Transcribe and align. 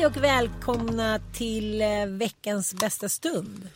Hej 0.00 0.06
och 0.06 0.16
välkomna 0.16 1.20
till 1.32 1.80
eh, 1.80 2.06
veckans 2.06 2.74
bästa 2.74 3.08
stund. 3.08 3.68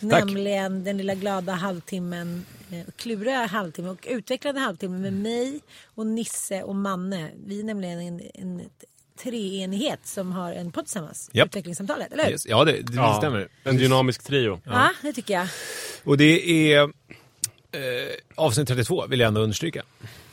Nämligen 0.00 0.84
den 0.84 0.96
lilla 0.96 1.14
glada 1.14 1.52
halvtimmen, 1.52 2.44
eh, 2.72 2.80
kluriga 2.96 3.46
halvtimmen 3.46 3.90
och 3.90 4.06
utvecklande 4.10 4.60
halvtimmen 4.60 5.02
med 5.02 5.12
mig 5.12 5.60
och 5.94 6.06
Nisse 6.06 6.62
och 6.62 6.74
Manne. 6.74 7.30
Vi 7.46 7.60
är 7.60 7.64
nämligen 7.64 8.00
en, 8.00 8.20
en 8.34 8.62
treenighet 9.22 10.06
som 10.06 10.32
har 10.32 10.52
en 10.52 10.72
podd 10.72 10.84
tillsammans. 10.84 11.30
Japp. 11.32 11.46
Utvecklingssamtalet, 11.46 12.12
eller 12.12 12.24
hur? 12.24 12.30
Yes. 12.30 12.46
Ja, 12.46 12.64
det, 12.64 12.72
det 12.72 12.94
Ja, 12.94 13.14
stämmer. 13.18 13.48
En 13.64 13.76
dynamisk 13.76 14.22
trio. 14.22 14.60
Ja, 14.64 14.90
det 15.02 15.12
tycker 15.12 15.34
jag. 15.34 15.48
Och 16.04 16.16
det 16.16 16.72
är 16.72 16.82
eh, 16.82 16.90
avsnitt 18.34 18.68
32, 18.68 19.06
vill 19.06 19.20
jag 19.20 19.28
ändå 19.28 19.40
understryka. 19.40 19.82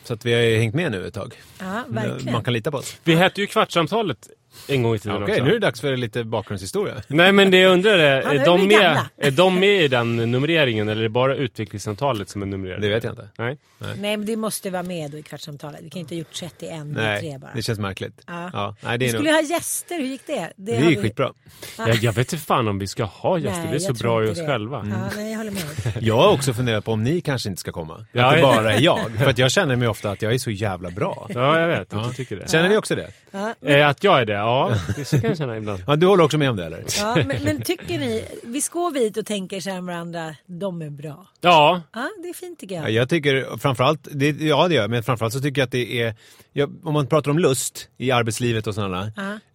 Så 0.04 0.14
att 0.14 0.26
vi 0.26 0.34
har 0.34 0.60
hängt 0.60 0.76
med 0.76 0.92
nu 0.92 1.08
ett 1.08 1.14
tag. 1.14 1.42
Ja, 1.60 1.84
verkligen. 1.88 2.34
Man 2.34 2.44
kan 2.44 2.54
lita 2.54 2.72
på 2.72 2.78
oss. 2.78 2.98
Vi 3.04 3.16
hette 3.16 3.42
ju 3.42 3.48
Kvartsamtalet 3.48 4.30
en 4.68 4.84
gång 4.84 4.96
i 4.96 5.00
tiden 5.00 5.24
Okej, 5.24 5.34
också. 5.34 5.44
nu 5.44 5.50
är 5.50 5.54
det 5.54 5.60
dags 5.60 5.82
för 5.82 5.98
lite 5.98 6.24
bakgrundshistoria. 6.24 6.94
Nej 7.08 7.32
men 7.32 7.52
det 7.52 7.58
jag 7.58 7.74
undrar 7.74 7.98
är, 8.00 8.22
Ja, 8.22 8.30
är 8.30 8.36
är 8.40 8.46
de, 8.46 8.68
med, 8.68 8.70
gamla. 8.82 9.10
är 9.18 9.32
de 9.32 9.60
med 9.60 9.84
i 9.84 9.88
den 9.88 10.16
numreringen 10.32 10.90
eller 10.90 11.00
är 11.00 11.04
det 11.04 11.10
bara 11.10 11.36
utvecklingssamtalet 11.36 12.30
som 12.30 12.42
är 12.42 12.46
numrerat? 12.46 12.82
Det 12.82 12.90
vet 12.90 13.04
jag 13.04 13.12
inte. 13.14 13.30
Nej. 13.38 13.58
Nej, 13.80 14.18
men 14.18 14.26
det 14.26 14.36
måste 14.36 14.70
vara 14.70 14.84
med 14.84 15.12
då 15.12 15.18
i 15.18 15.24
kvartssamtalet. 15.24 15.80
Vi 15.84 15.90
kan 15.90 16.00
inte 16.00 16.16
ha 16.16 16.20
gjort 16.20 16.34
31 16.34 16.86
med 16.86 16.96
tre 17.20 17.30
Nej, 17.30 17.40
bara. 17.40 17.52
det 17.56 17.62
känns 17.62 17.80
märkligt. 17.80 18.22
Ja. 18.28 18.76
nej, 18.82 18.98
det 18.98 19.06
Vi 19.06 19.10
är, 19.10 19.14
nog, 19.14 19.20
skulle 19.20 19.32
ha 19.32 19.42
gäster, 19.42 19.96
hur 19.98 20.06
gick 20.06 20.28
det? 20.28 20.54
det 20.56 20.76
har 20.76 20.82
är 20.84 20.88
vi- 20.90 20.96
skitbra. 20.96 21.34
Jag, 21.78 21.96
jag 21.96 22.14
vet 22.14 22.34
inte 22.34 22.46
fan 22.46 22.68
om 22.68 22.80
vi 22.80 22.88
ska 22.88 23.04
ha 23.04 23.38
gäster, 23.38 23.60
Nej, 23.62 23.68
vi 23.70 23.76
är 23.76 23.80
så 23.80 23.94
bra 23.94 24.26
i 24.26 24.30
oss 24.30 24.38
det. 24.40 24.46
själva. 24.48 24.88
Ja, 24.92 25.10
nej, 25.16 25.32
jag 25.32 25.38
håller 25.38 25.52
med. 25.52 25.64
Jag 26.02 26.18
har 26.18 26.32
också 26.32 26.54
funderat 26.54 26.86
på 26.86 26.92
om 26.92 27.04
ni 27.04 27.22
kanske 27.22 27.50
inte 27.50 27.60
ska 27.60 27.72
komma. 27.72 28.06
Ja, 28.12 28.26
att 28.26 28.34
det 28.34 28.40
ja. 28.40 28.56
bara 28.56 28.74
är 28.74 28.82
jag. 28.82 29.00
För 29.18 29.30
att 29.30 29.38
jag 29.38 29.52
känner 29.52 29.76
mig 29.76 29.88
ofta 29.88 30.12
att 30.12 30.22
jag 30.22 30.34
är 30.34 30.38
så 30.38 30.52
jävla 30.52 30.90
bra. 30.92 31.28
Ja, 31.34 31.60
jag 31.60 31.68
vet 31.68 31.94
att 31.94 32.10
du 32.10 32.14
tycker 32.16 32.36
det. 32.36 32.52
Känner 32.52 32.70
ni 32.70 32.78
också 32.78 32.96
det? 32.96 33.12
Ja, 33.32 33.54
Eh, 33.66 33.88
att 33.88 34.04
jag 34.04 34.22
är 34.22 34.26
det? 34.26 34.34
Ja, 34.48 34.76
det 34.96 35.06
så 35.06 35.20
kan 35.22 35.30
jag 35.30 35.38
känna 35.38 35.58
ibland. 35.58 35.84
Ja, 35.88 35.96
du 35.96 36.06
håller 36.08 36.24
också 36.24 36.38
med 36.38 36.50
om 36.50 36.56
det 36.56 36.66
eller? 36.66 36.84
ja, 37.00 37.16
men, 37.16 37.44
men 37.44 37.62
tycker 37.62 38.00
ni, 38.00 38.26
vi 38.44 38.62
går 38.72 38.92
vi 38.92 39.00
hit 39.00 39.18
och 39.18 39.26
tänker 39.26 39.60
så 39.60 39.70
här 39.70 39.82
med 39.82 39.94
varandra, 39.96 40.36
de 40.46 40.82
är 40.82 40.90
bra. 40.90 41.28
Ja, 41.42 41.82
Ja, 41.94 42.10
det 42.24 42.30
är 42.30 42.34
fint 42.34 42.60
tycker 42.60 42.76
Ja, 42.76 42.82
jag. 42.82 42.92
jag 42.92 43.10
tycker 43.10 43.58
framförallt, 43.58 44.08
det, 44.12 44.30
ja 44.30 44.68
det 44.68 44.74
gör 44.76 44.82
jag, 44.82 44.90
men 44.92 45.04
framförallt 45.04 45.34
så 45.34 45.40
tycker 45.42 45.62
jag 45.62 45.66
att 45.66 45.72
det 45.72 46.02
är, 46.02 46.16
ja, 46.54 46.68
om 46.84 46.94
man 46.94 47.08
pratar 47.08 47.32
om 47.32 47.40
lust 47.40 47.90
i 47.98 48.12
arbetslivet 48.12 48.68
och 48.68 48.76
sådana, 48.76 49.02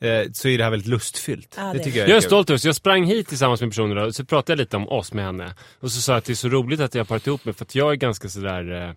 eh, 0.00 0.30
så 0.32 0.48
är 0.48 0.58
det 0.58 0.64
här 0.64 0.70
väldigt 0.70 0.88
lustfyllt. 0.88 1.54
Ja, 1.56 1.62
det 1.72 1.78
det. 1.78 1.84
tycker 1.84 1.98
jag 1.98 2.08
jag 2.08 2.16
är 2.16 2.20
stolt 2.20 2.50
över. 2.50 2.66
Jag 2.66 2.74
sprang 2.76 3.04
hit 3.04 3.28
tillsammans 3.28 3.60
med 3.60 3.70
personer 3.70 3.96
och 3.96 4.14
så 4.14 4.24
pratade 4.24 4.52
jag 4.52 4.58
lite 4.58 4.76
om 4.76 4.88
oss 4.88 5.12
med 5.12 5.24
henne. 5.24 5.54
Och 5.80 5.90
så 5.92 6.00
sa 6.00 6.12
jag 6.12 6.18
att 6.18 6.24
det 6.24 6.32
är 6.32 6.34
så 6.34 6.48
roligt 6.48 6.80
att 6.80 6.94
jag 6.94 7.00
har 7.00 7.06
parat 7.06 7.26
ihop 7.26 7.44
mig 7.44 7.54
för 7.54 7.64
att 7.64 7.74
jag 7.74 7.92
är 7.92 7.96
ganska 7.96 8.28
sådär 8.28 8.82
eh, 8.88 8.90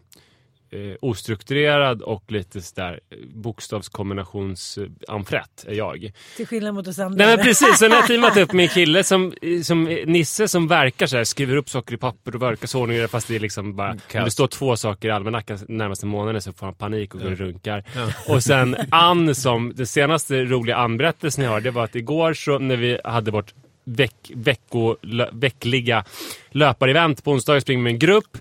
eh, 0.75 0.95
ostrukturerad 1.01 2.01
och 2.01 2.31
lite 2.31 2.61
sådär 2.61 2.99
eh, 3.09 3.17
bokstavskombinationsamfrätt 3.33 5.65
är 5.67 5.73
jag. 5.73 6.11
Till 6.37 6.47
skillnad 6.47 6.73
mot 6.73 6.87
oss 6.87 6.99
andra. 6.99 7.25
Nej 7.25 7.37
men 7.37 7.45
precis, 7.45 7.79
så 7.79 7.87
när 7.87 7.95
jag 7.95 8.07
teamat 8.07 8.37
upp 8.37 8.53
med 8.53 8.63
en 8.63 8.69
kille 8.69 9.03
som, 9.03 9.33
som 9.63 9.83
Nisse 9.83 10.47
som 10.47 10.67
verkar 10.67 11.07
så 11.07 11.17
här, 11.17 11.23
skriver 11.23 11.55
upp 11.55 11.69
saker 11.69 11.93
i 11.93 11.97
papper 11.97 12.35
och 12.35 12.41
verkar 12.41 12.67
så 12.67 12.81
ordning 12.81 13.07
fast 13.07 13.27
det 13.27 13.35
är 13.35 13.39
liksom 13.39 13.75
bara, 13.75 13.91
om 13.91 14.23
det 14.23 14.31
står 14.31 14.47
två 14.47 14.75
saker 14.75 15.07
i 15.07 15.11
almanackan 15.11 15.59
närmaste 15.67 16.05
månaden 16.05 16.41
så 16.41 16.53
får 16.53 16.65
han 16.65 16.75
panik 16.75 17.15
och 17.15 17.21
går 17.21 17.31
och 17.31 17.37
runkar. 17.37 17.83
Och 18.27 18.43
sen 18.43 18.75
Ann 18.91 19.35
som, 19.35 19.73
den 19.75 19.87
senaste 19.87 20.43
roliga 20.43 20.75
Ann-berättelsen 20.75 21.43
jag 21.43 21.51
har, 21.51 21.61
det 21.61 21.71
var 21.71 21.83
att 21.83 21.95
igår 21.95 22.33
så 22.33 22.59
när 22.59 22.75
vi 22.75 22.99
hade 23.03 23.31
vårt 23.31 23.53
veck, 23.85 24.31
vecko, 24.35 24.95
lö, 25.01 25.29
veckliga 25.31 26.05
löparevent 26.51 27.23
på 27.23 27.31
onsdagar 27.31 27.59
springer 27.59 27.83
med 27.83 27.93
en 27.93 27.99
grupp 27.99 28.37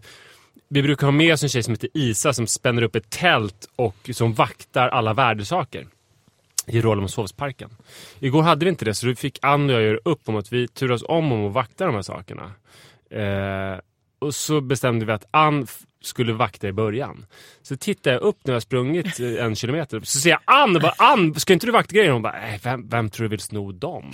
vi 0.69 0.83
brukar 0.83 1.07
ha 1.07 1.13
med 1.13 1.33
oss 1.33 1.43
en 1.43 1.49
tjej 1.49 1.63
som 1.63 1.73
heter 1.75 1.89
Isa 1.95 2.33
som 2.33 2.47
spänner 2.47 2.83
upp 2.83 2.97
ett 2.97 3.11
tält 3.11 3.69
och 3.77 4.11
som 4.13 4.35
vaktar 4.35 4.89
alla 4.89 5.15
värdesaker 5.15 5.87
i 6.67 6.81
Rålambshovsparken. 6.81 7.71
Igår 8.19 8.43
hade 8.43 8.65
vi 8.65 8.71
inte 8.71 8.85
det 8.85 8.95
så 8.95 9.07
då 9.07 9.15
fick 9.15 9.39
Ann 9.43 9.71
och 9.71 9.77
jag 9.77 9.83
göra 9.83 9.99
upp 10.05 10.29
om 10.29 10.37
att 10.37 10.53
vi 10.53 10.69
turas 10.69 11.03
om 11.09 11.33
om 11.33 11.47
att 11.47 11.53
vakta 11.53 11.87
de 11.87 11.95
här 11.95 12.03
sakerna. 12.03 12.53
Eh, 13.11 13.81
och 14.19 14.35
så 14.35 14.61
bestämde 14.61 15.07
vi 15.07 15.13
att 15.13 15.29
Ann 15.31 15.67
skulle 16.07 16.33
vakta 16.33 16.69
i 16.69 16.73
början. 16.73 17.27
Så 17.63 17.77
tittar 17.77 18.13
jag 18.13 18.21
upp 18.21 18.39
när 18.45 18.55
jag 18.55 18.63
sprungit 18.63 19.21
eh, 19.21 19.45
en 19.45 19.57
kilometer. 19.57 20.01
Så 20.01 20.19
ser 20.19 20.31
jag 20.31 20.41
Ann 20.45 20.75
bara 20.75 20.95
Ann, 20.99 21.35
ska 21.35 21.53
inte 21.53 21.67
du 21.67 21.73
vakta 21.73 21.95
grejer? 21.95 22.11
Hon 22.11 22.23
bara, 22.23 22.49
äh, 22.55 22.61
vem, 22.63 22.89
vem 22.89 23.11
tror 23.11 23.25
du 23.25 23.29
vill 23.29 23.41
sno 23.41 23.73
dem? 23.73 24.13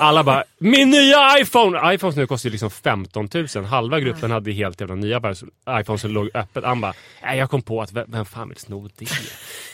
Alla 0.00 0.24
bara, 0.24 0.44
min 0.58 0.90
nya 0.90 1.38
iPhone! 1.40 1.94
iPhones 1.94 2.16
nu 2.16 2.26
kostar 2.26 2.48
ju 2.48 2.52
liksom 2.52 2.70
15 2.70 3.28
000. 3.54 3.64
Halva 3.64 4.00
gruppen 4.00 4.30
hade 4.30 4.52
helt 4.52 4.80
jävla 4.80 4.94
nya 4.94 5.20
iPhones 5.80 6.00
som 6.00 6.10
låg 6.10 6.30
öppet. 6.34 6.64
Ann 6.64 6.80
bara, 6.80 6.94
äh, 7.30 7.38
jag 7.38 7.50
kom 7.50 7.62
på 7.62 7.82
att 7.82 7.92
vem, 7.92 8.04
vem 8.08 8.24
fan 8.24 8.48
vill 8.48 8.58
sno 8.58 8.88
det? 8.98 9.06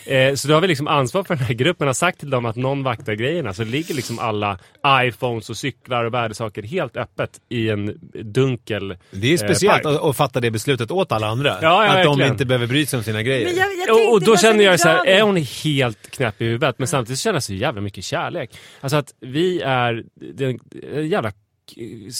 Eh, 0.06 0.34
så 0.34 0.48
då 0.48 0.54
har 0.54 0.60
vi 0.60 0.68
liksom 0.68 0.88
ansvar 0.88 1.24
för 1.24 1.34
den 1.36 1.44
här 1.44 1.54
gruppen, 1.54 1.86
har 1.86 1.94
sagt 1.94 2.18
till 2.18 2.30
dem 2.30 2.46
att 2.46 2.56
någon 2.56 2.82
vaktar 2.82 3.12
grejerna. 3.12 3.54
Så 3.54 3.64
ligger 3.64 3.94
liksom 3.94 4.18
alla 4.18 4.58
iPhones 4.88 5.50
och 5.50 5.56
cyklar 5.56 6.04
och 6.04 6.14
värdesaker 6.14 6.62
helt 6.62 6.96
öppet 6.96 7.30
i 7.48 7.68
en 7.68 7.98
dunkel 8.22 8.96
Det 9.10 9.32
är 9.32 9.36
speciellt 9.36 9.84
eh, 9.84 9.90
park. 9.90 10.00
att, 10.00 10.08
att 10.08 10.16
fatta 10.16 10.40
det 10.40 10.50
beslutet 10.50 10.90
åt 10.90 11.12
alla 11.12 11.26
andra. 11.26 11.51
Ja, 11.62 11.86
ja, 11.86 11.98
att 11.98 12.18
de 12.18 12.22
inte 12.22 12.44
behöver 12.44 12.66
bry 12.66 12.86
sig 12.86 12.96
om 12.96 13.04
sina 13.04 13.22
grejer. 13.22 13.46
Men 13.46 13.56
jag, 13.56 13.68
jag 13.88 13.96
Och, 13.96 14.12
och 14.12 14.20
då 14.20 14.36
så 14.36 14.42
känner 14.42 14.64
jag 14.64 14.80
så 14.80 14.88
här, 14.88 15.06
är 15.06 15.22
hon 15.22 15.36
helt 15.36 16.10
knäpp 16.10 16.42
i 16.42 16.44
huvudet? 16.44 16.78
Men 16.78 16.88
samtidigt 16.88 17.18
känner 17.18 17.34
jag 17.34 17.42
så 17.42 17.54
jävla 17.54 17.80
mycket 17.80 18.04
kärlek. 18.04 18.50
Alltså 18.80 18.96
att 18.96 19.14
vi 19.20 19.60
är 19.60 20.04
den 20.14 20.58
den 20.92 21.08
jävla 21.08 21.32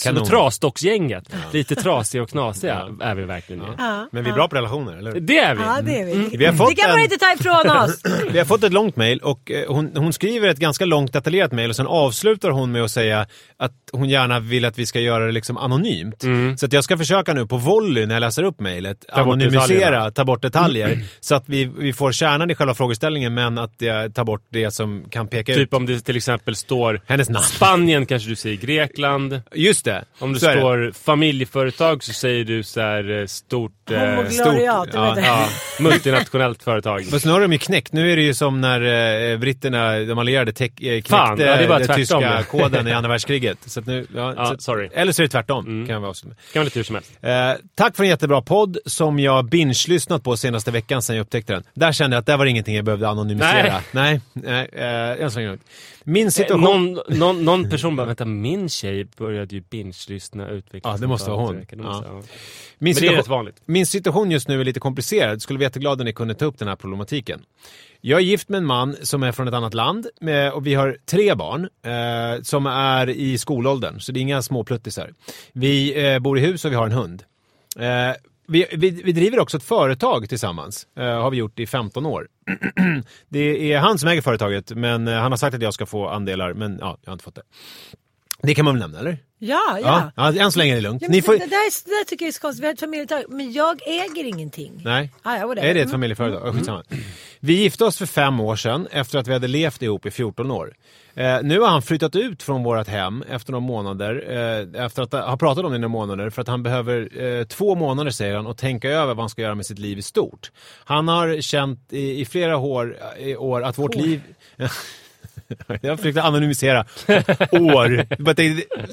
Kanon. 0.03 0.25
trasdocksgänget. 0.25 1.23
Lite 1.53 1.75
trasiga 1.75 2.21
och 2.23 2.29
knasiga 2.29 2.87
är 3.01 3.15
vi 3.15 3.23
verkligen. 3.23 3.61
Ja. 3.63 3.73
Ja, 3.77 4.07
Men 4.11 4.23
vi 4.23 4.29
är 4.29 4.31
ja. 4.31 4.35
bra 4.35 4.47
på 4.47 4.55
relationer, 4.55 4.97
eller 4.97 5.13
hur? 5.13 5.19
Det 5.19 5.37
är 5.39 5.55
vi. 5.55 5.61
Ja, 5.61 5.81
det 5.83 5.99
är 5.99 6.05
vi. 6.05 6.37
Vi 6.37 6.45
har 6.45 6.53
fått 6.53 6.69
det 6.69 6.75
kan 6.75 6.89
man 6.89 6.97
en- 6.99 7.03
inte 7.03 7.17
ta 7.17 7.33
ifrån 7.33 7.77
oss. 7.77 8.01
Vi 8.31 8.37
har 8.37 8.45
fått 8.45 8.63
ett 8.63 8.73
långt 8.73 8.95
mejl 8.95 9.19
och 9.19 9.51
eh, 9.51 9.63
hon, 9.67 9.91
hon 9.95 10.13
skriver 10.13 10.49
ett 10.49 10.57
ganska 10.59 10.85
långt 10.85 11.13
detaljerat 11.13 11.51
mejl 11.51 11.69
och 11.69 11.75
sen 11.75 11.87
avslutar 11.87 12.49
hon 12.49 12.71
med 12.71 12.83
att 12.83 12.91
säga 12.91 13.27
att 13.57 13.73
hon 13.91 14.09
gärna 14.09 14.39
vill 14.39 14.65
att 14.65 14.79
vi 14.79 14.85
ska 14.85 14.99
göra 14.99 15.25
det 15.25 15.31
liksom 15.31 15.57
anonymt. 15.57 16.23
Så 16.59 16.65
att 16.65 16.73
jag 16.73 16.83
ska 16.83 16.97
försöka 16.97 17.33
nu 17.33 17.47
på 17.47 17.57
volley 17.57 18.05
när 18.05 18.15
jag 18.15 18.21
läser 18.21 18.43
upp 18.43 18.59
mejlet 18.59 19.05
Mm. 19.13 19.29
anonymisera, 19.29 20.11
ta 20.11 20.25
bort 20.25 20.41
detaljer. 20.41 20.99
Så 21.19 21.35
att 21.35 21.43
vi, 21.49 21.65
vi 21.65 21.93
får 21.93 22.11
kärnan 22.11 22.51
i 22.51 22.55
själva 22.55 22.73
frågeställningen 22.73 23.33
men 23.33 23.57
att 23.57 23.73
jag 23.77 24.15
tar 24.15 24.23
bort 24.23 24.45
det 24.49 24.71
som 24.71 25.05
kan 25.09 25.27
peka 25.27 25.51
ut 25.51 25.57
Typ 25.57 25.73
om 25.73 25.85
det 25.85 25.99
till 25.99 26.17
exempel 26.17 26.55
står 26.55 27.01
hennes 27.07 27.29
namn. 27.29 27.43
Spanien 27.43 28.05
kanske 28.05 28.29
du 28.29 28.35
säger 28.35 28.57
Grekland. 28.57 29.32
Just 29.53 29.85
det. 29.85 30.03
Om 30.19 30.33
det 30.33 30.39
så 30.39 30.45
står 30.45 30.91
familjeföretag 30.91 32.03
så 32.03 32.13
säger 32.13 32.43
du 32.45 32.63
så 32.63 32.81
här 32.81 33.19
eh, 33.19 33.25
stort... 33.25 33.91
eh, 33.91 33.97
du 33.97 34.61
ja, 34.63 34.85
det. 35.15 35.21
Ja, 35.21 35.47
multinationellt 35.79 36.63
företag. 36.63 37.05
Fast 37.05 37.25
nu 37.25 37.31
har 37.31 37.41
de 37.41 37.51
ju 37.51 37.57
knäckt. 37.57 37.93
Nu 37.93 38.11
är 38.11 38.15
det 38.15 38.21
ju 38.21 38.33
som 38.33 38.61
när 38.61 39.31
eh, 39.31 39.37
britterna, 39.37 39.99
de 39.99 40.17
allierade, 40.19 40.49
eh, 40.51 40.55
knäckte 40.55 41.09
Fan, 41.09 41.39
ja, 41.39 41.45
det 41.57 41.67
den 41.67 41.87
tvärtom. 41.87 41.95
tyska 41.95 42.43
koden 42.43 42.87
i 42.87 42.91
andra 42.91 43.09
världskriget. 43.09 43.57
Så 43.65 43.79
att 43.79 43.85
nu, 43.85 44.07
ja, 44.15 44.33
Ja, 44.37 44.45
så, 44.45 44.55
sorry. 44.59 44.89
Eller 44.93 45.11
så 45.11 45.21
är 45.21 45.23
det 45.23 45.29
tvärtom, 45.31 45.65
kan 45.65 45.93
jag 45.93 45.99
vara 46.01 46.13
kan 46.13 46.29
vara 46.53 46.63
lite 46.63 46.79
hur 46.79 46.83
som 46.83 46.95
helst. 46.95 47.11
Eh, 47.21 47.51
tack 47.75 47.95
för 47.95 48.03
en 48.03 48.09
jättebra 48.09 48.41
podd 48.41 48.77
som 48.85 49.19
jag 49.19 49.45
binge-lyssnat 49.45 50.23
på 50.23 50.37
senaste 50.37 50.71
veckan 50.71 51.01
sedan 51.01 51.15
jag 51.15 51.23
upptäckte 51.23 51.53
den. 51.53 51.63
Där 51.73 51.91
kände 51.91 52.15
jag 52.15 52.19
att 52.19 52.25
det 52.25 52.37
var 52.37 52.45
ingenting 52.45 52.75
jag 52.75 52.85
behövde 52.85 53.09
anonymisera. 53.09 53.81
Nej. 53.91 54.21
Nej, 54.33 54.69
eh, 54.73 55.23
än 55.23 55.31
så 55.31 55.39
länge 55.39 55.49
lugnt. 55.49 55.63
Min 56.03 56.27
Eh, 56.27 56.31
situation... 56.31 56.93
Någon, 56.93 57.17
någon, 57.19 57.45
någon 57.45 57.69
person 57.69 57.95
bara, 57.95 58.07
vänta 58.07 58.25
min 58.25 58.69
tjej 58.69 59.05
började 59.25 59.55
ju 59.55 59.61
binge-lyssna 59.61 60.49
utveckla 60.49 60.91
Ja, 60.91 60.97
det 60.97 61.07
måste 61.07 61.29
vara 61.29 61.41
hon. 61.41 61.55
Måste- 61.55 61.75
Ja. 61.75 62.13
Min, 62.13 62.21
Men 62.21 62.23
det 62.79 62.89
är 62.89 62.93
situa- 62.93 63.17
rätt 63.17 63.27
vanligt. 63.27 63.61
min 63.65 63.85
situation 63.85 64.31
just 64.31 64.47
nu 64.47 64.61
är 64.61 64.65
lite 64.65 64.79
komplicerad. 64.79 65.41
Skulle 65.41 65.57
vara 65.57 65.63
jätteglad 65.63 66.01
om 66.01 66.05
ni 66.05 66.13
kunde 66.13 66.35
ta 66.35 66.45
upp 66.45 66.59
den 66.59 66.67
här 66.67 66.75
problematiken. 66.75 67.41
Jag 68.01 68.19
är 68.19 68.23
gift 68.23 68.49
med 68.49 68.57
en 68.57 68.65
man 68.65 68.95
som 69.01 69.23
är 69.23 69.31
från 69.31 69.47
ett 69.47 69.53
annat 69.53 69.73
land 69.73 70.07
med, 70.21 70.51
och 70.51 70.67
vi 70.67 70.73
har 70.73 70.97
tre 71.05 71.35
barn 71.35 71.69
eh, 71.85 72.41
som 72.41 72.65
är 72.65 73.09
i 73.09 73.37
skolåldern, 73.37 73.99
så 73.99 74.11
det 74.11 74.19
är 74.19 74.21
inga 74.21 74.41
småpluttisar. 74.41 75.13
Vi 75.53 76.05
eh, 76.05 76.19
bor 76.19 76.37
i 76.37 76.41
hus 76.41 76.65
och 76.65 76.71
vi 76.71 76.75
har 76.75 76.85
en 76.85 76.91
hund. 76.91 77.23
Eh, 77.79 78.15
vi, 78.47 78.65
vi, 78.71 78.89
vi, 78.89 79.11
driver 79.11 79.39
också 79.39 79.57
ett 79.57 79.63
företag 79.63 80.29
tillsammans. 80.29 80.87
Uh, 80.99 81.05
har 81.05 81.31
vi 81.31 81.37
gjort 81.37 81.59
i 81.59 81.67
15 81.67 82.05
år. 82.05 82.27
det 83.29 83.73
är 83.73 83.79
han 83.79 83.99
som 83.99 84.09
äger 84.09 84.21
företaget, 84.21 84.71
men 84.71 85.07
uh, 85.07 85.13
han 85.13 85.31
har 85.31 85.37
sagt 85.37 85.55
att 85.55 85.61
jag 85.61 85.73
ska 85.73 85.85
få 85.85 86.07
andelar, 86.07 86.53
men 86.53 86.77
ja, 86.81 86.97
jag 87.01 87.09
har 87.09 87.13
inte 87.13 87.23
fått 87.23 87.35
det. 87.35 87.41
Det 88.43 88.55
kan 88.55 88.65
man 88.65 88.73
väl 88.73 88.81
nämna, 88.81 88.99
eller? 88.99 89.17
Ja, 89.39 89.79
ja. 89.81 90.11
ja, 90.15 90.33
än 90.33 90.51
så 90.51 90.59
länge 90.59 90.71
är 90.71 90.75
det 90.75 90.81
lugnt. 90.81 91.03
Ja, 91.07 91.21
får... 91.21 91.33
det, 91.33 91.39
där, 91.39 91.85
det 91.85 91.91
där 91.91 92.05
tycker 92.05 92.25
jag 92.25 92.27
är 92.27 92.33
så 92.33 92.41
konstigt. 92.41 92.63
Vi 92.63 92.67
har 92.67 92.73
ett 92.73 92.79
familjeföretag, 92.79 93.31
men 93.33 93.53
jag 93.53 93.79
äger 93.87 94.23
ingenting. 94.23 94.81
Nej, 94.85 95.11
ah, 95.21 95.37
ja, 95.37 95.55
är 95.55 95.73
det 95.73 95.81
ett 95.81 95.91
familjeföretag? 95.91 96.49
Mm. 96.49 96.69
Oh, 96.69 96.81
vi 97.39 97.53
gifte 97.53 97.85
oss 97.85 97.97
för 97.97 98.05
fem 98.05 98.39
år 98.39 98.55
sedan 98.55 98.87
efter 98.91 99.19
att 99.19 99.27
vi 99.27 99.33
hade 99.33 99.47
levt 99.47 99.81
ihop 99.81 100.05
i 100.05 100.11
14 100.11 100.51
år. 100.51 100.73
Eh, 101.15 101.37
nu 101.43 101.59
har 101.59 101.67
han 101.67 101.81
flyttat 101.81 102.15
ut 102.15 102.43
från 102.43 102.63
vårt 102.63 102.87
hem 102.87 103.23
efter 103.29 103.51
några 103.51 103.65
månader, 103.65 104.25
eh, 104.29 104.85
efter 104.85 105.03
att 105.03 105.13
ha 105.13 105.37
pratat 105.37 105.65
om 105.65 105.71
det 105.71 105.75
i 105.75 105.79
några 105.79 105.91
månader, 105.91 106.29
för 106.29 106.41
att 106.41 106.47
han 106.47 106.63
behöver 106.63 107.23
eh, 107.23 107.43
två 107.43 107.75
månader, 107.75 108.11
säger 108.11 108.35
han, 108.35 108.47
och 108.47 108.57
tänka 108.57 108.89
över 108.89 109.13
vad 109.13 109.19
han 109.19 109.29
ska 109.29 109.41
göra 109.41 109.55
med 109.55 109.65
sitt 109.65 109.79
liv 109.79 109.97
i 109.97 110.01
stort. 110.01 110.51
Han 110.85 111.07
har 111.07 111.41
känt 111.41 111.93
i, 111.93 112.21
i 112.21 112.25
flera 112.25 112.57
år, 112.57 112.97
i 113.19 113.35
år 113.35 113.63
att 113.63 113.77
vårt 113.77 113.95
År. 113.95 113.99
liv... 113.99 114.21
Jag 115.81 115.97
försökte 115.97 116.21
anonymisera 116.21 116.85
år. 117.51 118.05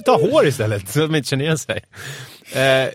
ta 0.05 0.21
hår 0.21 0.47
istället, 0.47 0.89
så 0.89 1.03
att 1.05 1.11
man 1.11 1.17
inte 1.17 1.29
känner 1.29 1.45
igen 1.45 1.59
sig. 1.59 1.85
Eh, 2.55 2.89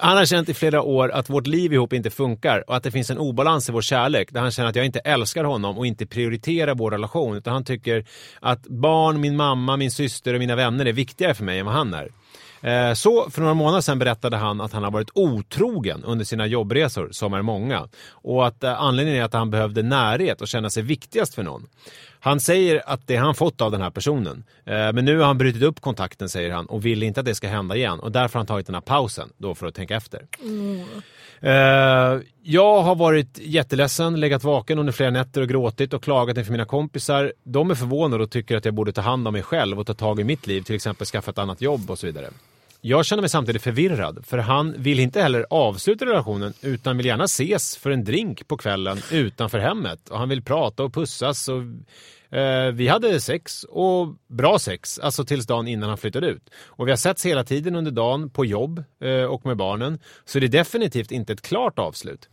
han 0.00 0.16
har 0.16 0.24
känt 0.24 0.48
i 0.48 0.54
flera 0.54 0.82
år 0.82 1.10
att 1.10 1.30
vårt 1.30 1.46
liv 1.46 1.72
ihop 1.72 1.92
inte 1.92 2.10
funkar 2.10 2.64
och 2.70 2.76
att 2.76 2.82
det 2.82 2.90
finns 2.90 3.10
en 3.10 3.18
obalans 3.18 3.68
i 3.68 3.72
vår 3.72 3.82
kärlek 3.82 4.32
där 4.32 4.40
han 4.40 4.50
känner 4.50 4.68
att 4.68 4.76
jag 4.76 4.86
inte 4.86 4.98
älskar 4.98 5.44
honom 5.44 5.78
och 5.78 5.86
inte 5.86 6.06
prioriterar 6.06 6.74
vår 6.74 6.90
relation. 6.90 7.36
Utan 7.36 7.52
han 7.52 7.64
tycker 7.64 8.04
att 8.40 8.66
barn, 8.66 9.20
min 9.20 9.36
mamma, 9.36 9.76
min 9.76 9.90
syster 9.90 10.34
och 10.34 10.40
mina 10.40 10.56
vänner 10.56 10.86
är 10.86 10.92
viktigare 10.92 11.34
för 11.34 11.44
mig 11.44 11.58
än 11.58 11.66
vad 11.66 11.74
han 11.74 11.94
är. 11.94 12.08
Eh, 12.64 12.94
så 12.94 13.30
för 13.30 13.40
några 13.40 13.54
månader 13.54 13.80
sedan 13.80 13.98
berättade 13.98 14.36
han 14.36 14.60
att 14.60 14.72
han 14.72 14.84
har 14.84 14.90
varit 14.90 15.10
otrogen 15.14 16.04
under 16.04 16.24
sina 16.24 16.46
jobbresor, 16.46 17.08
som 17.12 17.34
är 17.34 17.42
många. 17.42 17.88
Och 18.10 18.46
att 18.46 18.64
eh, 18.64 18.80
anledningen 18.80 19.20
är 19.20 19.24
att 19.24 19.32
han 19.32 19.50
behövde 19.50 19.82
närhet 19.82 20.40
och 20.40 20.48
känna 20.48 20.70
sig 20.70 20.82
viktigast 20.82 21.34
för 21.34 21.42
någon. 21.42 21.66
Han 22.20 22.40
säger 22.40 22.82
att 22.86 23.06
det 23.06 23.16
han 23.16 23.34
fått 23.34 23.60
av 23.60 23.70
den 23.70 23.82
här 23.82 23.90
personen. 23.90 24.44
Eh, 24.64 24.92
men 24.92 25.04
nu 25.04 25.18
har 25.18 25.26
han 25.26 25.38
brutit 25.38 25.62
upp 25.62 25.80
kontakten 25.80 26.28
säger 26.28 26.50
han 26.50 26.66
och 26.66 26.86
vill 26.86 27.02
inte 27.02 27.20
att 27.20 27.26
det 27.26 27.34
ska 27.34 27.48
hända 27.48 27.76
igen. 27.76 28.00
Och 28.00 28.12
därför 28.12 28.34
har 28.34 28.40
han 28.40 28.46
tagit 28.46 28.66
den 28.66 28.74
här 28.74 28.82
pausen 28.82 29.28
då 29.36 29.54
för 29.54 29.66
att 29.66 29.74
tänka 29.74 29.96
efter. 29.96 30.26
Mm. 30.42 30.84
Jag 32.42 32.82
har 32.82 32.94
varit 32.94 33.38
jätteledsen, 33.38 34.20
legat 34.20 34.44
vaken 34.44 34.78
under 34.78 34.92
flera 34.92 35.10
nätter 35.10 35.40
och 35.40 35.48
gråtit 35.48 35.92
och 35.92 36.02
klagat 36.02 36.36
inför 36.36 36.52
mina 36.52 36.64
kompisar. 36.64 37.32
De 37.42 37.70
är 37.70 37.74
förvånade 37.74 38.22
och 38.22 38.30
tycker 38.30 38.56
att 38.56 38.64
jag 38.64 38.74
borde 38.74 38.92
ta 38.92 39.00
hand 39.00 39.28
om 39.28 39.32
mig 39.32 39.42
själv 39.42 39.80
och 39.80 39.86
ta 39.86 39.94
tag 39.94 40.20
i 40.20 40.24
mitt 40.24 40.46
liv, 40.46 40.62
till 40.62 40.74
exempel 40.74 41.06
skaffa 41.06 41.30
ett 41.30 41.38
annat 41.38 41.60
jobb 41.60 41.90
och 41.90 41.98
så 41.98 42.06
vidare. 42.06 42.30
Jag 42.86 43.06
känner 43.06 43.20
mig 43.20 43.30
samtidigt 43.30 43.62
förvirrad, 43.62 44.26
för 44.26 44.38
han 44.38 44.74
vill 44.78 45.00
inte 45.00 45.22
heller 45.22 45.46
avsluta 45.50 46.06
relationen 46.06 46.52
utan 46.60 46.96
vill 46.96 47.06
gärna 47.06 47.24
ses 47.24 47.76
för 47.76 47.90
en 47.90 48.04
drink 48.04 48.48
på 48.48 48.56
kvällen 48.56 48.98
utanför 49.12 49.58
hemmet. 49.58 50.08
Och 50.08 50.18
han 50.18 50.28
vill 50.28 50.42
prata 50.42 50.82
och 50.84 50.94
pussas. 50.94 51.48
Och, 51.48 51.62
eh, 52.38 52.72
vi 52.72 52.88
hade 52.88 53.20
sex, 53.20 53.64
och 53.64 54.08
bra 54.28 54.58
sex, 54.58 54.98
alltså 54.98 55.24
tills 55.24 55.46
dagen 55.46 55.68
innan 55.68 55.88
han 55.88 55.98
flyttade 55.98 56.26
ut. 56.26 56.50
Och 56.66 56.86
vi 56.86 56.92
har 56.92 56.96
setts 56.96 57.26
hela 57.26 57.44
tiden 57.44 57.76
under 57.76 57.90
dagen, 57.90 58.30
på 58.30 58.44
jobb 58.44 58.84
eh, 59.00 59.24
och 59.24 59.46
med 59.46 59.56
barnen. 59.56 59.98
Så 60.24 60.38
det 60.38 60.46
är 60.46 60.48
definitivt 60.48 61.10
inte 61.10 61.32
ett 61.32 61.42
klart 61.42 61.78
avslut. 61.78 62.28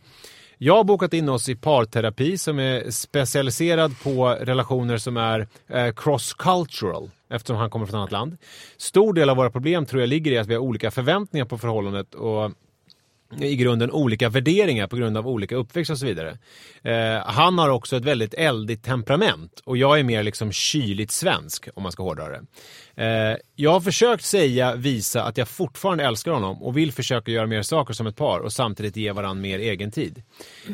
Jag 0.58 0.76
har 0.76 0.84
bokat 0.84 1.14
in 1.14 1.28
oss 1.28 1.48
i 1.48 1.54
parterapi 1.54 2.38
som 2.38 2.58
är 2.58 2.90
specialiserad 2.90 3.94
på 4.02 4.28
relationer 4.28 4.96
som 4.96 5.16
är 5.16 5.48
eh, 5.68 5.92
cross-cultural 5.92 7.10
eftersom 7.32 7.56
han 7.56 7.70
kommer 7.70 7.86
från 7.86 7.94
ett 7.94 7.98
annat 7.98 8.12
land. 8.12 8.36
Stor 8.76 9.12
del 9.12 9.30
av 9.30 9.36
våra 9.36 9.50
problem 9.50 9.86
tror 9.86 10.02
jag 10.02 10.08
ligger 10.08 10.32
i 10.32 10.38
att 10.38 10.46
vi 10.46 10.54
har 10.54 10.60
olika 10.60 10.90
förväntningar 10.90 11.46
på 11.46 11.58
förhållandet 11.58 12.14
och 12.14 12.50
i 13.40 13.56
grunden 13.56 13.90
olika 13.90 14.28
värderingar 14.28 14.86
på 14.86 14.96
grund 14.96 15.16
av 15.16 15.28
olika 15.28 15.56
uppväxt 15.56 15.90
och 15.90 15.98
så 15.98 16.06
vidare. 16.06 16.38
Eh, 16.82 17.26
han 17.26 17.58
har 17.58 17.68
också 17.68 17.96
ett 17.96 18.04
väldigt 18.04 18.34
eldigt 18.34 18.84
temperament 18.84 19.60
och 19.64 19.76
jag 19.76 19.98
är 19.98 20.04
mer 20.04 20.22
liksom 20.22 20.52
kyligt 20.52 21.10
svensk 21.10 21.68
om 21.74 21.82
man 21.82 21.92
ska 21.92 22.02
hårdra 22.02 22.28
det. 22.28 22.42
Eh, 22.96 23.36
jag 23.56 23.70
har 23.70 23.80
försökt 23.80 24.24
säga, 24.24 24.74
visa 24.74 25.22
att 25.22 25.38
jag 25.38 25.48
fortfarande 25.48 26.04
älskar 26.04 26.32
honom 26.32 26.62
och 26.62 26.76
vill 26.76 26.92
försöka 26.92 27.30
göra 27.30 27.46
mer 27.46 27.62
saker 27.62 27.94
som 27.94 28.06
ett 28.06 28.16
par 28.16 28.40
och 28.40 28.52
samtidigt 28.52 28.96
ge 28.96 29.12
varandra 29.12 29.42
mer 29.42 29.58
egen 29.58 29.90
tid. 29.90 30.22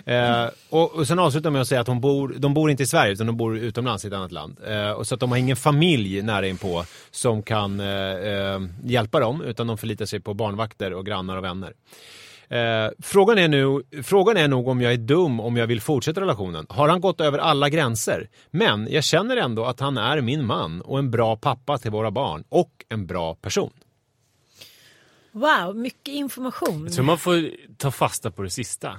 Eh, 0.06 0.46
och, 0.70 0.94
och 0.94 1.06
sen 1.06 1.18
avslutar 1.18 1.50
med 1.50 1.60
att 1.60 1.68
säga 1.68 1.80
att 1.80 1.86
hon 1.86 2.00
bor, 2.00 2.34
de 2.38 2.54
bor 2.54 2.70
inte 2.70 2.82
i 2.82 2.86
Sverige 2.86 3.12
utan 3.12 3.26
de 3.26 3.36
bor 3.36 3.58
utomlands 3.58 4.04
i 4.04 4.08
ett 4.08 4.14
annat 4.14 4.32
land. 4.32 4.58
Eh, 4.66 4.90
och 4.90 5.06
så 5.06 5.14
att 5.14 5.20
de 5.20 5.30
har 5.30 5.38
ingen 5.38 5.56
familj 5.56 6.22
nära 6.22 6.46
inpå 6.46 6.84
som 7.10 7.42
kan 7.42 7.80
eh, 7.80 8.12
eh, 8.12 8.60
hjälpa 8.84 9.20
dem 9.20 9.42
utan 9.42 9.66
de 9.66 9.78
förlitar 9.78 10.06
sig 10.06 10.20
på 10.20 10.34
barnvakter 10.34 10.92
och 10.92 11.06
grannar 11.06 11.36
och 11.36 11.44
vänner. 11.44 11.72
Eh, 12.50 12.90
frågan, 12.98 13.38
är 13.38 13.48
nu, 13.48 13.82
frågan 14.02 14.36
är 14.36 14.48
nog 14.48 14.68
om 14.68 14.80
jag 14.80 14.92
är 14.92 14.96
dum 14.96 15.40
om 15.40 15.56
jag 15.56 15.66
vill 15.66 15.80
fortsätta 15.80 16.20
relationen. 16.20 16.66
Har 16.68 16.88
han 16.88 17.00
gått 17.00 17.20
över 17.20 17.38
alla 17.38 17.68
gränser? 17.68 18.28
Men 18.50 18.88
jag 18.90 19.04
känner 19.04 19.36
ändå 19.36 19.64
att 19.64 19.80
han 19.80 19.96
är 19.96 20.20
min 20.20 20.46
man 20.46 20.80
och 20.80 20.98
en 20.98 21.10
bra 21.10 21.36
pappa 21.36 21.78
till 21.78 21.90
våra 21.90 22.10
barn 22.10 22.44
och 22.48 22.84
en 22.88 23.06
bra 23.06 23.34
person. 23.34 23.72
Wow, 25.32 25.76
mycket 25.76 26.14
information. 26.14 26.90
Så 26.90 27.02
man 27.02 27.18
får 27.18 27.50
ta 27.76 27.90
fasta 27.90 28.30
på 28.30 28.42
det 28.42 28.50
sista. 28.50 28.98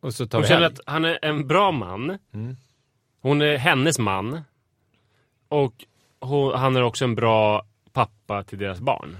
Och 0.00 0.14
så 0.14 0.26
tar 0.26 0.38
Hon 0.38 0.48
känner 0.48 0.66
att 0.66 0.80
han 0.86 1.04
är 1.04 1.18
en 1.22 1.46
bra 1.46 1.72
man. 1.72 2.18
Mm. 2.34 2.56
Hon 3.20 3.42
är 3.42 3.56
hennes 3.56 3.98
man. 3.98 4.40
Och 5.48 5.84
hon, 6.20 6.54
han 6.54 6.76
är 6.76 6.82
också 6.82 7.04
en 7.04 7.14
bra 7.14 7.66
pappa 7.92 8.44
till 8.44 8.58
deras 8.58 8.80
barn. 8.80 9.16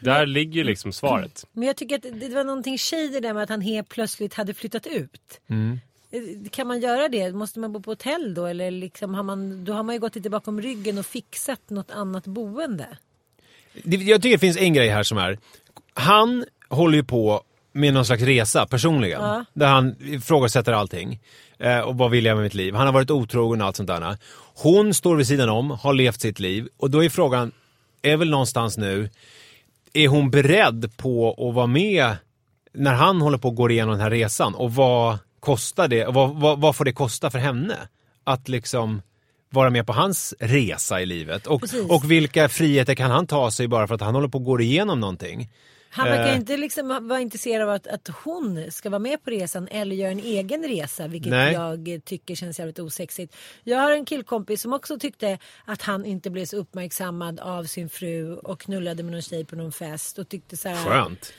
Där 0.00 0.26
ligger 0.26 0.64
liksom 0.64 0.92
svaret. 0.92 1.46
Men 1.52 1.66
jag 1.66 1.76
tycker 1.76 1.96
att 1.96 2.20
det 2.20 2.28
var 2.34 2.44
någonting 2.44 2.78
shady 2.78 3.20
där 3.20 3.34
med 3.34 3.42
att 3.42 3.48
han 3.48 3.60
helt 3.60 3.88
plötsligt 3.88 4.34
hade 4.34 4.54
flyttat 4.54 4.86
ut. 4.86 5.40
Mm. 5.46 5.80
Eh, 6.10 6.50
kan 6.50 6.66
man 6.66 6.80
göra 6.80 7.08
det? 7.08 7.32
Måste 7.32 7.58
man 7.58 7.72
bo 7.72 7.82
på 7.82 7.90
hotell 7.90 8.34
då? 8.34 8.46
Eller 8.46 8.70
liksom 8.70 9.14
har 9.14 9.22
man, 9.22 9.64
då 9.64 9.72
har 9.72 9.82
man 9.82 9.94
ju 9.94 10.00
gått 10.00 10.14
lite 10.14 10.30
bakom 10.30 10.62
ryggen 10.62 10.98
och 10.98 11.06
fixat 11.06 11.70
något 11.70 11.90
annat 11.90 12.26
boende. 12.26 12.86
Jag 13.84 14.22
tycker 14.22 14.30
det 14.30 14.38
finns 14.38 14.56
en 14.56 14.74
grej 14.74 14.88
här 14.88 15.02
som 15.02 15.18
är, 15.18 15.38
han 15.94 16.44
håller 16.68 16.96
ju 16.96 17.04
på 17.04 17.42
med 17.72 17.94
någon 17.94 18.04
slags 18.04 18.22
resa 18.22 18.66
personligen. 18.66 19.22
Ja. 19.22 19.44
Där 19.52 19.66
han 19.66 19.96
ifrågasätter 20.00 20.72
allting. 20.72 21.20
Eh, 21.58 21.80
och 21.80 21.98
vad 21.98 22.10
vill 22.10 22.24
jag 22.24 22.36
med 22.36 22.44
mitt 22.44 22.54
liv? 22.54 22.74
Han 22.74 22.86
har 22.86 22.92
varit 22.92 23.10
otrogen 23.10 23.60
och 23.60 23.66
allt 23.66 23.76
sånt 23.76 23.86
där. 23.86 24.16
Hon 24.54 24.94
står 24.94 25.16
vid 25.16 25.26
sidan 25.26 25.48
om, 25.48 25.70
har 25.70 25.94
levt 25.94 26.20
sitt 26.20 26.40
liv. 26.40 26.68
Och 26.76 26.90
då 26.90 27.04
är 27.04 27.08
frågan, 27.08 27.52
är 28.02 28.16
väl 28.16 28.30
någonstans 28.30 28.76
nu, 28.76 29.10
är 29.96 30.08
hon 30.08 30.30
beredd 30.30 30.96
på 30.96 31.30
att 31.48 31.54
vara 31.54 31.66
med 31.66 32.16
när 32.72 32.94
han 32.94 33.20
håller 33.20 33.38
på 33.38 33.48
att 33.48 33.56
gå 33.56 33.70
igenom 33.70 33.92
den 33.92 34.00
här 34.00 34.10
resan? 34.10 34.54
Och 34.54 34.74
vad 34.74 35.18
kostar 35.40 35.88
det? 35.88 36.04
Vad, 36.04 36.40
vad, 36.40 36.60
vad 36.60 36.76
får 36.76 36.84
det 36.84 36.92
kosta 36.92 37.30
för 37.30 37.38
henne? 37.38 37.76
Att 38.24 38.48
liksom 38.48 39.02
vara 39.50 39.70
med 39.70 39.86
på 39.86 39.92
hans 39.92 40.34
resa 40.40 41.00
i 41.00 41.06
livet? 41.06 41.46
Och, 41.46 41.62
och 41.88 42.10
vilka 42.10 42.48
friheter 42.48 42.94
kan 42.94 43.10
han 43.10 43.26
ta 43.26 43.50
sig 43.50 43.68
bara 43.68 43.86
för 43.86 43.94
att 43.94 44.00
han 44.00 44.14
håller 44.14 44.28
på 44.28 44.38
att 44.38 44.44
gå 44.44 44.60
igenom 44.60 45.00
någonting? 45.00 45.50
Han 45.96 46.08
verkar 46.08 46.30
eh. 46.30 46.36
inte 46.36 46.56
liksom 46.56 47.08
vara 47.08 47.20
intresserad 47.20 47.68
av 47.68 47.74
att, 47.74 47.86
att 47.86 48.08
hon 48.24 48.72
ska 48.72 48.90
vara 48.90 48.98
med 48.98 49.24
på 49.24 49.30
resan 49.30 49.68
eller 49.68 49.96
göra 49.96 50.10
en 50.10 50.20
egen 50.20 50.62
resa, 50.62 51.06
vilket 51.06 51.30
Nej. 51.30 51.52
jag 51.52 52.00
tycker 52.04 52.34
känns 52.34 52.58
jävligt 52.58 52.78
osexigt. 52.78 53.36
Jag 53.64 53.78
har 53.78 53.92
en 53.92 54.04
killkompis 54.04 54.62
som 54.62 54.72
också 54.72 54.98
tyckte 54.98 55.38
att 55.64 55.82
han 55.82 56.04
inte 56.04 56.30
blev 56.30 56.44
så 56.44 56.56
uppmärksammad 56.56 57.40
av 57.40 57.64
sin 57.64 57.88
fru 57.88 58.36
och 58.36 58.60
knullade 58.60 59.02
med 59.02 59.12
någon 59.12 59.22
tjej 59.22 59.44
på 59.44 59.56
någon 59.56 59.72
fest 59.72 60.18
och 60.18 60.28
tyckte 60.28 60.56
så 60.56 60.68
här. 60.68 60.84
Skönt. 60.84 61.32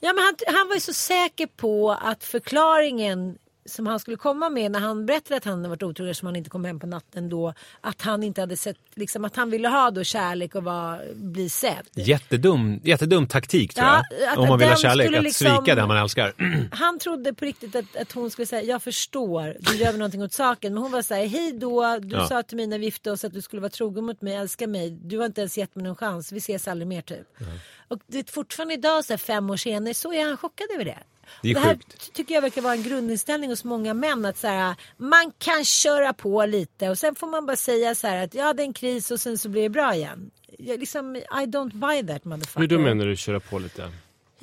Ja, 0.00 0.12
men 0.12 0.24
han, 0.24 0.34
han 0.56 0.68
var 0.68 0.74
ju 0.74 0.80
så 0.80 0.92
säker 0.92 1.46
på 1.46 1.92
att 1.92 2.24
förklaringen 2.24 3.38
som 3.64 3.86
han 3.86 4.00
skulle 4.00 4.16
komma 4.16 4.50
med 4.50 4.72
när 4.72 4.80
han 4.80 5.06
berättade 5.06 5.36
att 5.36 5.44
han 5.44 5.68
varit 5.68 5.82
otrogen 5.82 6.14
som 6.14 6.26
han 6.26 6.36
inte 6.36 6.50
kom 6.50 6.64
hem 6.64 6.80
på 6.80 6.86
natten 6.86 7.28
då. 7.28 7.54
Att 7.80 8.02
han 8.02 8.22
inte 8.22 8.40
hade 8.40 8.56
sett, 8.56 8.76
liksom 8.94 9.24
att 9.24 9.36
han 9.36 9.50
ville 9.50 9.68
ha 9.68 9.90
då 9.90 10.04
kärlek 10.04 10.54
och 10.54 10.64
var, 10.64 11.14
bli 11.14 11.48
sedd. 11.48 11.86
Jättedum, 11.94 12.80
jättedum 12.84 13.26
taktik 13.26 13.74
tror 13.74 13.86
ja, 13.86 14.02
jag. 14.20 14.32
Att, 14.32 14.38
om 14.38 14.48
man 14.48 14.58
vill 14.58 14.68
ha 14.68 14.76
kärlek, 14.76 15.14
att 15.14 15.22
liksom, 15.22 15.56
svika 15.56 15.74
den 15.74 15.88
man 15.88 15.96
älskar. 15.96 16.34
Han 16.72 16.98
trodde 16.98 17.34
på 17.34 17.44
riktigt 17.44 17.76
att, 17.76 17.96
att 17.96 18.12
hon 18.12 18.30
skulle 18.30 18.46
säga, 18.46 18.62
jag 18.62 18.82
förstår, 18.82 19.56
du 19.58 19.76
gör 19.76 19.92
någonting 19.92 20.22
åt 20.22 20.32
saken. 20.32 20.74
Men 20.74 20.82
hon 20.82 20.92
var 20.92 21.02
så 21.02 21.14
här, 21.14 21.26
hej 21.26 21.52
då, 21.52 21.98
du 21.98 22.16
ja. 22.16 22.28
sa 22.28 22.42
till 22.42 22.56
mig 22.56 22.66
när 22.66 22.78
vi 22.78 22.84
gifte 22.84 23.10
oss 23.10 23.24
att 23.24 23.32
du 23.32 23.42
skulle 23.42 23.62
vara 23.62 23.70
trogen 23.70 24.04
mot 24.04 24.22
mig, 24.22 24.34
älska 24.34 24.66
mig. 24.66 24.90
Du 24.90 25.18
har 25.18 25.26
inte 25.26 25.40
ens 25.40 25.58
gett 25.58 25.74
mig 25.74 25.84
någon 25.84 25.96
chans, 25.96 26.32
vi 26.32 26.38
ses 26.38 26.68
aldrig 26.68 26.88
mer 26.88 27.02
typ. 27.02 27.40
Mm. 27.40 27.52
Och 27.88 27.98
det 28.06 28.18
är 28.18 28.32
fortfarande 28.32 28.74
idag, 28.74 29.04
så 29.04 29.12
här, 29.12 29.18
fem 29.18 29.50
år 29.50 29.56
senare, 29.56 29.94
så 29.94 30.12
är 30.12 30.24
han 30.24 30.36
chockad 30.36 30.66
över 30.74 30.84
det. 30.84 30.98
Det, 31.42 31.50
är 31.50 31.54
det 31.54 31.60
här 31.60 31.78
tycker 32.12 32.34
jag 32.34 32.42
verkar 32.42 32.62
vara 32.62 32.74
en 32.74 32.82
grundinställning 32.82 33.50
hos 33.50 33.64
många 33.64 33.94
män. 33.94 34.24
Att 34.24 34.38
så 34.38 34.46
här, 34.46 34.74
man 34.96 35.32
kan 35.38 35.64
köra 35.64 36.12
på 36.12 36.46
lite 36.46 36.88
och 36.90 36.98
sen 36.98 37.14
får 37.14 37.26
man 37.26 37.46
bara 37.46 37.56
säga 37.56 37.94
så 37.94 38.06
här 38.06 38.24
att 38.24 38.34
ja 38.34 38.52
det 38.52 38.62
är 38.62 38.66
en 38.66 38.72
kris 38.72 39.10
och 39.10 39.20
sen 39.20 39.38
så 39.38 39.48
blir 39.48 39.62
det 39.62 39.68
bra 39.68 39.94
igen. 39.94 40.30
Jag, 40.58 40.80
liksom, 40.80 41.16
I 41.16 41.46
don't 41.46 41.74
buy 41.74 42.06
that 42.06 42.24
motherfucker. 42.24 42.60
Hur 42.60 42.68
då 42.68 42.78
menar 42.78 43.06
du 43.06 43.16
köra 43.16 43.40
på 43.40 43.58
lite? 43.58 43.90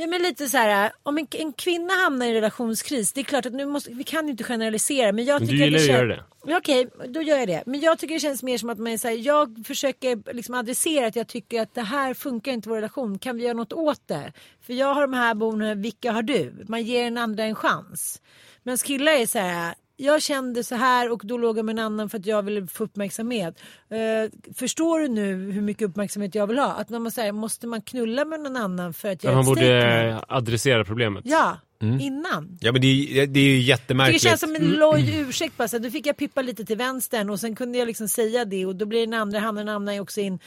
Ja 0.02 0.08
men 0.08 0.22
lite 0.22 0.50
så 0.50 0.58
här, 0.58 0.92
om 1.04 1.18
en, 1.18 1.28
en 1.32 1.54
kvinna 1.54 1.94
hamnar 1.94 2.26
i 2.26 2.30
en 2.30 2.36
relationskris, 2.36 3.14
det 3.14 3.22
är 3.22 3.24
klart 3.24 3.46
att 3.46 3.54
nu 3.54 3.66
måste, 3.66 3.92
vi 3.92 4.04
kan 4.04 4.26
ju 4.26 4.32
inte 4.32 4.44
generalisera 4.44 5.12
men 5.12 5.26
jag 5.26 5.42
Men 5.42 5.50
tycker 5.50 5.66
du 5.66 5.66
gillar 5.66 5.80
att 5.80 5.84
att 5.84 5.88
det 5.88 5.94
göra 5.94 6.08
det. 6.46 6.58
Okej, 6.58 6.88
då 7.08 7.22
gör 7.22 7.38
jag 7.38 7.48
det. 7.48 7.64
Men 7.66 7.80
jag 7.80 8.00
tycker 8.00 8.14
det 8.14 8.20
känns 8.20 8.44
mer 8.44 8.58
som 8.58 8.70
att 8.70 8.78
man 8.78 8.88
här, 8.88 9.26
jag 9.26 9.64
försöker 9.68 10.34
liksom 10.34 10.56
adressera 10.56 11.08
att 11.08 11.16
jag 11.16 11.28
tycker 11.28 11.62
att 11.62 11.74
det 11.76 11.82
här 11.82 12.14
funkar 12.14 12.52
inte 12.52 12.70
i 12.70 12.70
vår 12.70 12.76
relation. 12.76 13.20
Kan 13.20 13.38
vi 13.38 13.44
göra 13.44 13.54
något 13.54 13.74
åt 13.74 14.08
det? 14.08 14.34
För 14.62 14.74
jag 14.74 14.94
har 14.94 15.02
de 15.02 15.14
här 15.14 15.34
bonorna, 15.34 15.76
vilka 15.76 16.12
har 16.12 16.22
du? 16.22 16.66
Man 16.68 16.84
ger 16.84 17.06
en 17.06 17.18
andra 17.18 17.44
en 17.44 17.56
chans. 17.56 18.22
Men 18.64 18.78
killar 18.78 19.12
är 19.12 19.26
så 19.26 19.40
här, 19.40 19.76
jag 20.02 20.22
kände 20.22 20.64
så 20.64 20.76
här 20.76 21.12
och 21.12 21.22
då 21.26 21.38
låg 21.38 21.58
jag 21.58 21.66
med 21.66 21.74
en 21.74 21.80
annan 21.86 22.10
för 22.10 22.18
att 22.18 22.26
jag 22.26 22.44
ville 22.44 22.68
få 22.68 22.84
uppmärksamhet. 22.84 23.60
Eh, 23.90 24.54
förstår 24.56 25.00
du 25.00 25.08
nu 25.08 25.52
hur 25.52 25.62
mycket 25.62 25.90
uppmärksamhet 25.90 26.36
jag 26.36 26.48
vill 26.48 26.60
ha? 26.60 26.72
Att 26.74 26.90
man 26.90 27.02
måste, 27.02 27.22
säga, 27.22 27.34
måste 27.34 27.68
man 27.68 27.82
knulla 27.82 28.26
med 28.26 28.40
någon 28.40 28.58
annan 28.58 28.94
för 28.94 29.10
att 29.12 29.24
Ja, 29.24 29.30
göra 29.30 29.36
man 29.44 29.52
ett 29.54 29.60
borde 29.60 29.82
statement? 29.82 30.24
adressera 30.28 30.86
problemet. 30.86 31.24
Ja, 31.28 31.58
innan. 31.82 32.58
Ja 32.62 32.72
men 32.72 32.82
det 32.82 32.88
är, 32.88 33.28
det 33.28 33.40
är 33.40 33.44
ju 33.44 33.56
Det 33.58 33.62
jättemärkligt. 33.62 34.24
känns 34.24 34.40
som 34.40 34.56
en 34.56 34.68
loj 34.72 35.20
ursäkt 35.20 35.58
bara. 35.58 35.68
Så 35.68 35.78
här, 35.78 35.84
då 35.84 35.90
fick 35.90 36.06
jag 36.08 36.18
pippa 36.18 36.42
lite 36.42 36.66
till 36.66 36.78
vänstern 36.78 37.30
och 37.30 37.40
sen 37.40 37.56
kunde 37.56 37.78
jag 37.78 37.86
liksom 37.86 38.08
säga 38.08 38.46
det 38.46 38.66
och 38.66 38.76
då 38.76 38.86
blir 38.86 39.00
den 39.08 39.14
andra 39.14 39.40
handen 39.40 39.68
hamnar 39.68 39.94
ju 39.94 40.00
också 40.00 40.22
i 40.22 40.28
en 40.28 40.40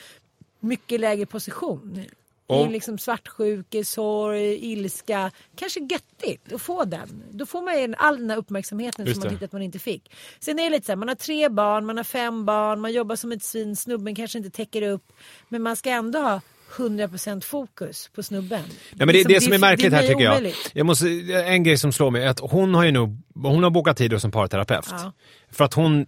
mycket 0.61 1.00
lägre 1.00 1.26
position. 1.26 2.04
Och- 2.46 2.70
liksom 2.70 2.99
svartsjuke, 2.99 3.84
sorg, 3.84 4.72
ilska. 4.72 5.30
Kanske 5.56 5.80
göttigt 5.80 6.52
att 6.52 6.62
få 6.62 6.84
den. 6.84 7.22
Då 7.30 7.46
får 7.46 7.62
man 7.62 7.80
ju 7.80 7.94
all 7.99 8.18
den 8.18 8.30
här 8.30 8.37
uppmärksamheten 8.37 9.06
Just 9.06 9.14
som 9.14 9.25
man 9.25 9.30
tyckte 9.30 9.44
att 9.44 9.52
man 9.52 9.62
inte 9.62 9.78
fick. 9.78 10.12
Sen 10.40 10.58
är 10.58 10.64
det 10.64 10.70
lite 10.70 10.87
så 10.87 10.92
här, 10.92 10.96
man 10.96 11.08
har 11.08 11.14
tre 11.14 11.49
barn, 11.49 11.87
man 11.87 11.96
har 11.96 12.04
fem 12.04 12.44
barn, 12.44 12.80
man 12.80 12.92
jobbar 12.92 13.16
som 13.16 13.32
ett 13.32 13.42
svin, 13.42 13.76
snubben 13.76 14.14
kanske 14.14 14.38
inte 14.38 14.50
täcker 14.50 14.82
upp. 14.82 15.12
Men 15.49 15.62
man 15.62 15.76
ska 15.76 15.90
ändå 15.90 16.18
ha 16.18 16.40
100% 16.76 17.40
fokus 17.40 18.11
på 18.14 18.22
snubben. 18.22 18.62
Ja, 18.90 18.96
men 18.96 19.06
det, 19.06 19.12
Liksom, 19.12 19.32
det 19.32 19.40
som 19.40 19.52
är 19.52 19.58
märkligt 19.58 19.92
här 19.92 20.02
tycker 20.06 20.25
jag, 20.25 20.52
jag 20.72 20.87
måste, 20.87 21.08
en 21.46 21.64
grej 21.64 21.78
som 21.78 21.92
slår 21.92 22.11
mig 22.11 22.22
är 22.25 22.28
att 22.28 22.40
hon 22.40 22.75
har 22.75 22.84
ju 22.84 22.92
nog, 22.92 23.22
hon 23.34 23.62
har 23.62 23.70
bokat 23.70 23.96
tid 23.96 24.12
en 24.25 24.30
parterapeut. 24.30 24.87
Ja. 24.90 25.12
För 25.50 25.64
att 25.64 25.75
hon 25.75 26.06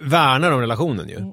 värnar 0.00 0.50
om 0.50 0.60
relationen 0.60 1.08
ju. 1.08 1.16
Mm. 1.16 1.32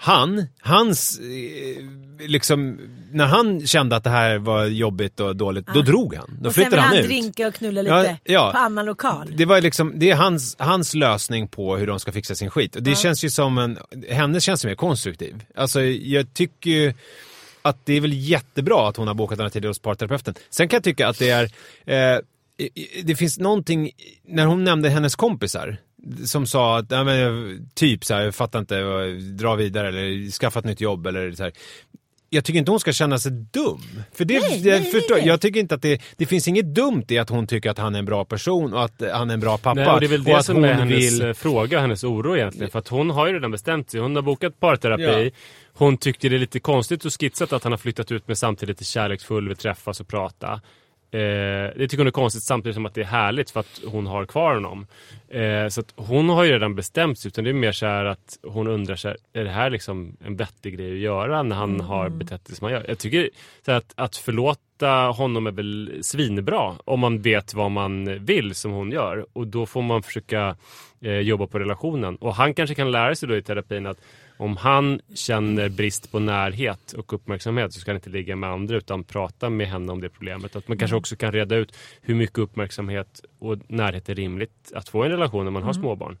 Han, 0.00 0.46
hans, 0.60 1.18
eh, 1.18 1.84
liksom, 2.28 2.78
när 3.12 3.26
han 3.26 3.66
kände 3.66 3.96
att 3.96 4.04
det 4.04 4.10
här 4.10 4.38
var 4.38 4.64
jobbigt 4.64 5.20
och 5.20 5.36
dåligt, 5.36 5.66
då 5.74 5.82
drog 5.82 6.14
han. 6.14 6.38
Då 6.40 6.48
och 6.48 6.54
sen 6.54 6.62
vill 6.62 6.70
flyttade 6.70 6.82
han, 6.82 6.88
han 6.88 6.98
ut. 6.98 7.06
drinka 7.06 7.48
och 7.48 7.54
knulla 7.54 7.82
Ja, 7.82 8.02
lite 8.02 8.18
ja. 8.24 8.50
på 8.52 8.58
annan 8.58 8.86
lokal. 8.86 9.32
Det 9.36 9.44
var 9.44 9.60
liksom, 9.60 9.92
det 9.96 10.10
är 10.10 10.14
hans, 10.14 10.56
hans 10.58 10.94
lösning 10.94 11.48
på 11.48 11.76
hur 11.76 11.86
de 11.86 12.00
ska 12.00 12.12
fixa 12.12 12.34
sin 12.34 12.50
skit. 12.50 12.76
Och 12.76 12.82
det 12.82 12.98
känns 12.98 13.24
ju 13.24 13.30
som 13.30 13.58
en, 13.58 13.78
hennes 14.08 14.44
känns 14.44 14.64
mer 14.64 14.74
konstruktiv. 14.74 15.44
Alltså 15.54 15.82
jag 15.82 16.34
tycker 16.34 16.70
ju 16.70 16.94
att 17.62 17.86
det 17.86 17.94
är 17.94 18.00
väl 18.00 18.12
jättebra 18.14 18.88
att 18.88 18.96
hon 18.96 19.06
har 19.06 19.14
bokat 19.14 19.38
den 19.38 19.44
här 19.44 19.50
tiden 19.50 19.68
hos 19.68 19.78
parterapeuten. 19.78 20.34
Sen 20.50 20.68
kan 20.68 20.76
jag 20.76 20.84
tycka 20.84 21.08
att 21.08 21.18
det 21.18 21.30
är, 21.30 21.44
eh, 21.86 22.20
det 23.02 23.16
finns 23.16 23.38
någonting, 23.38 23.90
när 24.26 24.46
hon 24.46 24.64
nämnde 24.64 24.88
hennes 24.88 25.16
kompisar, 25.16 25.76
som 26.26 26.46
sa 26.46 26.78
att, 26.78 26.86
ja, 26.90 27.04
men, 27.04 27.68
typ 27.74 28.04
så 28.04 28.14
här, 28.14 28.20
jag 28.22 28.34
fattar 28.34 28.58
inte, 28.58 28.80
dra 29.20 29.54
vidare 29.54 29.88
eller 29.88 30.30
skaffa 30.30 30.58
ett 30.58 30.64
nytt 30.64 30.80
jobb 30.80 31.06
eller 31.06 31.32
så 31.32 31.42
här. 31.42 31.52
Jag 32.30 32.44
tycker 32.44 32.58
inte 32.58 32.70
hon 32.70 32.80
ska 32.80 32.92
känna 32.92 33.18
sig 33.18 33.32
dum. 33.32 33.80
För 34.14 34.24
det, 34.24 34.40
Nej, 34.40 34.66
jag, 34.68 34.80
nej, 34.82 34.90
förstår, 34.92 35.14
nej. 35.16 35.26
jag 35.26 35.40
tycker 35.40 35.60
inte 35.60 35.74
att 35.74 35.82
det, 35.82 36.02
det 36.16 36.26
finns 36.26 36.48
inget 36.48 36.74
dumt 36.74 37.04
i 37.08 37.18
att 37.18 37.30
hon 37.30 37.46
tycker 37.46 37.70
att 37.70 37.78
han 37.78 37.94
är 37.94 37.98
en 37.98 38.04
bra 38.04 38.24
person 38.24 38.74
och 38.74 38.84
att 38.84 39.02
han 39.12 39.30
är 39.30 39.34
en 39.34 39.40
bra 39.40 39.58
pappa. 39.58 39.74
Nej, 39.80 39.88
och 39.88 40.00
det 40.00 40.06
är 40.06 40.08
väl 40.08 40.24
det 40.24 40.34
att 40.34 40.44
som 40.44 40.64
är 40.64 40.68
hon 40.74 40.78
hennes 40.88 41.12
vill- 41.20 41.22
eh, 41.28 41.32
fråga, 41.32 41.80
hennes 41.80 42.04
oro 42.04 42.36
egentligen. 42.36 42.70
För 42.70 42.78
att 42.78 42.88
hon 42.88 43.10
har 43.10 43.26
ju 43.26 43.32
redan 43.34 43.50
bestämt 43.50 43.90
sig. 43.90 44.00
Hon 44.00 44.16
har 44.16 44.22
bokat 44.22 44.60
parterapi. 44.60 45.24
Ja. 45.24 45.30
Hon 45.72 45.96
tyckte 45.96 46.28
det 46.28 46.36
är 46.36 46.38
lite 46.38 46.60
konstigt 46.60 47.04
och 47.04 47.20
skissat 47.20 47.52
att 47.52 47.62
han 47.62 47.72
har 47.72 47.78
flyttat 47.78 48.12
ut 48.12 48.28
med 48.28 48.38
samtidigt 48.38 48.80
är 48.80 48.84
kärleksfull, 48.84 49.48
vill 49.48 49.56
träffas 49.56 50.00
och 50.00 50.08
prata. 50.08 50.60
Eh, 51.10 51.20
det 51.76 51.88
tycker 51.88 51.98
hon 51.98 52.06
är 52.06 52.10
konstigt 52.10 52.42
samtidigt 52.42 52.74
som 52.74 52.86
att 52.86 52.94
det 52.94 53.00
är 53.00 53.04
härligt 53.04 53.50
för 53.50 53.60
att 53.60 53.80
hon 53.86 54.06
har 54.06 54.26
kvar 54.26 54.54
honom. 54.54 54.86
Eh, 55.28 55.68
så 55.68 55.80
att 55.80 55.92
hon 55.96 56.28
har 56.28 56.44
ju 56.44 56.52
redan 56.52 56.74
bestämt 56.74 57.18
sig 57.18 57.28
utan 57.28 57.44
det 57.44 57.50
är 57.50 57.54
mer 57.54 57.72
så 57.72 57.86
här 57.86 58.04
att 58.04 58.38
hon 58.42 58.66
undrar 58.66 58.96
så 58.96 59.08
här, 59.08 59.16
är 59.32 59.44
det 59.44 59.50
här 59.50 59.70
liksom 59.70 60.16
en 60.24 60.36
vettig 60.36 60.76
grej 60.76 60.92
att 60.92 60.98
göra 60.98 61.42
när 61.42 61.56
han 61.56 61.80
har 61.80 62.08
betett 62.08 62.46
sig 62.46 62.56
som 62.56 62.64
han 62.64 62.72
gör? 62.72 62.84
Jag 62.88 62.98
tycker 62.98 63.30
så 63.64 63.72
att, 63.72 63.92
att 63.94 64.16
förlåta 64.16 64.90
honom 64.90 65.46
är 65.46 65.50
väl 65.50 65.98
svinbra 66.02 66.74
om 66.84 67.00
man 67.00 67.22
vet 67.22 67.54
vad 67.54 67.70
man 67.70 68.24
vill 68.24 68.54
som 68.54 68.72
hon 68.72 68.92
gör 68.92 69.26
och 69.32 69.46
då 69.46 69.66
får 69.66 69.82
man 69.82 70.02
försöka 70.02 70.56
eh, 71.00 71.18
jobba 71.18 71.46
på 71.46 71.58
relationen 71.58 72.16
och 72.16 72.34
han 72.34 72.54
kanske 72.54 72.74
kan 72.74 72.90
lära 72.90 73.14
sig 73.14 73.28
då 73.28 73.36
i 73.36 73.42
terapin 73.42 73.86
att 73.86 73.98
om 74.38 74.56
han 74.56 75.00
känner 75.14 75.68
brist 75.68 76.12
på 76.12 76.18
närhet 76.18 76.92
och 76.92 77.12
uppmärksamhet 77.12 77.72
så 77.72 77.80
ska 77.80 77.90
han 77.90 77.96
inte 77.96 78.10
ligga 78.10 78.36
med 78.36 78.50
andra 78.50 78.76
utan 78.76 79.04
prata 79.04 79.50
med 79.50 79.68
henne 79.68 79.92
om 79.92 80.00
det 80.00 80.08
problemet. 80.08 80.56
Att 80.56 80.68
man 80.68 80.78
kanske 80.78 80.96
också 80.96 81.16
kan 81.16 81.32
reda 81.32 81.56
ut 81.56 81.76
hur 82.02 82.14
mycket 82.14 82.38
uppmärksamhet 82.38 83.20
och 83.38 83.56
närhet 83.68 84.08
är 84.08 84.14
rimligt 84.14 84.72
att 84.74 84.88
få 84.88 85.02
i 85.04 85.06
en 85.06 85.12
relation 85.12 85.44
när 85.44 85.50
man 85.50 85.62
har 85.62 85.72
småbarn. 85.72 86.18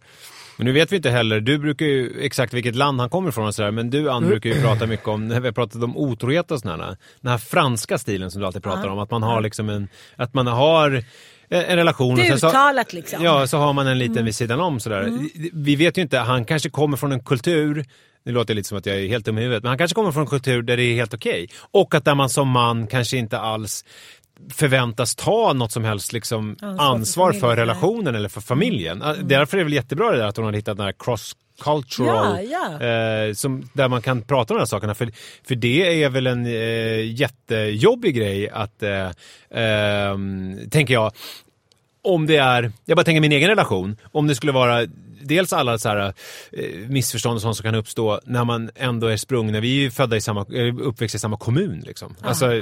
Men 0.56 0.64
nu 0.66 0.72
vet 0.72 0.92
vi 0.92 0.96
inte 0.96 1.10
heller, 1.10 1.40
du 1.40 1.58
brukar 1.58 1.86
ju 1.86 2.20
exakt 2.20 2.54
vilket 2.54 2.74
land 2.74 3.00
han 3.00 3.10
kommer 3.10 3.28
ifrån 3.28 3.46
och 3.46 3.54
sådär, 3.54 3.70
men 3.70 3.90
du 3.90 4.10
Ann 4.10 4.16
Mm. 4.16 4.30
brukar 4.30 4.50
ju 4.50 4.62
prata 4.62 4.86
mycket 4.86 5.08
om, 5.08 5.28
när 5.28 5.40
vi 5.40 5.46
har 5.48 5.52
pratat 5.52 5.82
om 5.82 5.96
otrohet 5.96 6.50
och 6.50 6.60
sådär, 6.60 6.96
den 7.20 7.30
här 7.30 7.38
franska 7.38 7.98
stilen 7.98 8.30
som 8.30 8.40
du 8.40 8.46
alltid 8.46 8.62
pratar 8.62 8.88
om, 8.88 8.98
att 8.98 9.10
man 9.10 9.22
har 9.22 9.40
liksom 9.40 9.68
en, 9.68 9.88
att 10.16 10.34
man 10.34 10.46
har 10.46 11.04
en 11.50 11.76
relation. 11.76 12.16
Det 12.16 12.22
är 12.22 12.24
och 12.24 12.28
sen 12.28 12.38
så, 12.38 12.48
uttalat 12.48 12.92
liksom. 12.92 13.24
Ja, 13.24 13.46
så 13.46 13.56
har 13.56 13.72
man 13.72 13.86
en 13.86 13.98
liten 13.98 14.24
vid 14.24 14.34
sidan 14.34 14.60
om 14.60 14.80
sådär. 14.80 15.18
Vi 15.52 15.76
vet 15.76 15.98
ju 15.98 16.02
inte, 16.02 16.18
han 16.18 16.44
kanske 16.44 16.70
kommer 16.70 16.96
från 16.96 17.12
en 17.12 17.20
kultur 17.20 17.84
det 18.28 18.32
låter 18.32 18.54
lite 18.54 18.68
som 18.68 18.78
att 18.78 18.86
jag 18.86 18.96
är 18.96 19.08
helt 19.08 19.24
dum 19.24 19.38
i 19.38 19.42
huvudet, 19.42 19.62
men 19.62 19.68
han 19.68 19.78
kanske 19.78 19.94
kommer 19.94 20.12
från 20.12 20.20
en 20.22 20.28
kultur 20.28 20.62
där 20.62 20.76
det 20.76 20.82
är 20.82 20.94
helt 20.94 21.14
okej. 21.14 21.48
Och 21.70 21.94
att 21.94 22.04
där 22.04 22.14
man 22.14 22.30
som 22.30 22.48
man 22.48 22.86
kanske 22.86 23.16
inte 23.16 23.38
alls 23.38 23.84
förväntas 24.50 25.14
ta 25.14 25.52
något 25.52 25.72
som 25.72 25.84
helst 25.84 26.12
liksom 26.12 26.56
Ansvar 26.60 26.94
ansvar, 26.94 27.32
för 27.32 27.40
för, 27.40 27.56
relationen 27.56 28.14
eller 28.14 28.28
för 28.28 28.40
familjen. 28.40 28.98
Därför 29.22 29.56
är 29.56 29.58
det 29.58 29.64
väl 29.64 29.72
jättebra 29.72 30.10
det 30.10 30.16
där 30.16 30.26
att 30.26 30.36
hon 30.36 30.46
har 30.46 30.52
hittat 30.52 30.76
den 30.76 30.86
här 30.86 30.94
cross 30.98 31.36
cultural, 31.62 32.46
Ja, 32.50 32.76
ja. 32.80 32.86
Eh, 32.86 33.32
som, 33.32 33.68
där 33.72 33.88
man 33.88 34.02
kan 34.02 34.22
prata 34.22 34.54
om 34.54 34.58
de 34.58 34.60
här 34.60 34.66
sakerna. 34.66 34.94
För, 34.94 35.10
för 35.48 35.54
det 35.54 36.02
är 36.02 36.08
väl 36.08 36.26
en 36.26 36.46
eh, 36.46 37.12
jättejobbig 37.20 38.14
grej 38.14 38.48
att, 38.48 38.82
eh, 38.82 39.10
ehm, 39.50 40.58
tänker 40.70 40.94
jag, 40.94 41.12
om 42.02 42.26
det 42.26 42.36
är, 42.36 42.72
jag 42.84 42.96
bara 42.96 43.04
tänker 43.04 43.20
min 43.20 43.32
egen 43.32 43.48
relation, 43.48 43.96
om 44.12 44.26
det 44.26 44.34
skulle 44.34 44.52
vara 44.52 44.86
dels 45.22 45.52
alla 45.52 45.78
så 45.78 45.88
här, 45.88 45.98
eh, 46.52 46.64
missförstånd 46.88 47.34
och 47.34 47.42
sånt 47.42 47.56
som 47.56 47.64
kan 47.64 47.74
uppstå 47.74 48.20
när 48.24 48.44
man 48.44 48.70
ändå 48.76 49.06
är 49.06 49.16
sprungna, 49.16 49.60
vi 49.60 49.78
är 49.78 49.82
ju 49.82 49.90
födda 49.90 50.16
i 50.16 50.20
samma, 50.20 50.40
eh, 50.40 50.74
uppväxta 50.80 51.16
i 51.16 51.18
samma 51.18 51.36
kommun 51.36 51.82
liksom. 51.86 52.14
Alltså, 52.20 52.54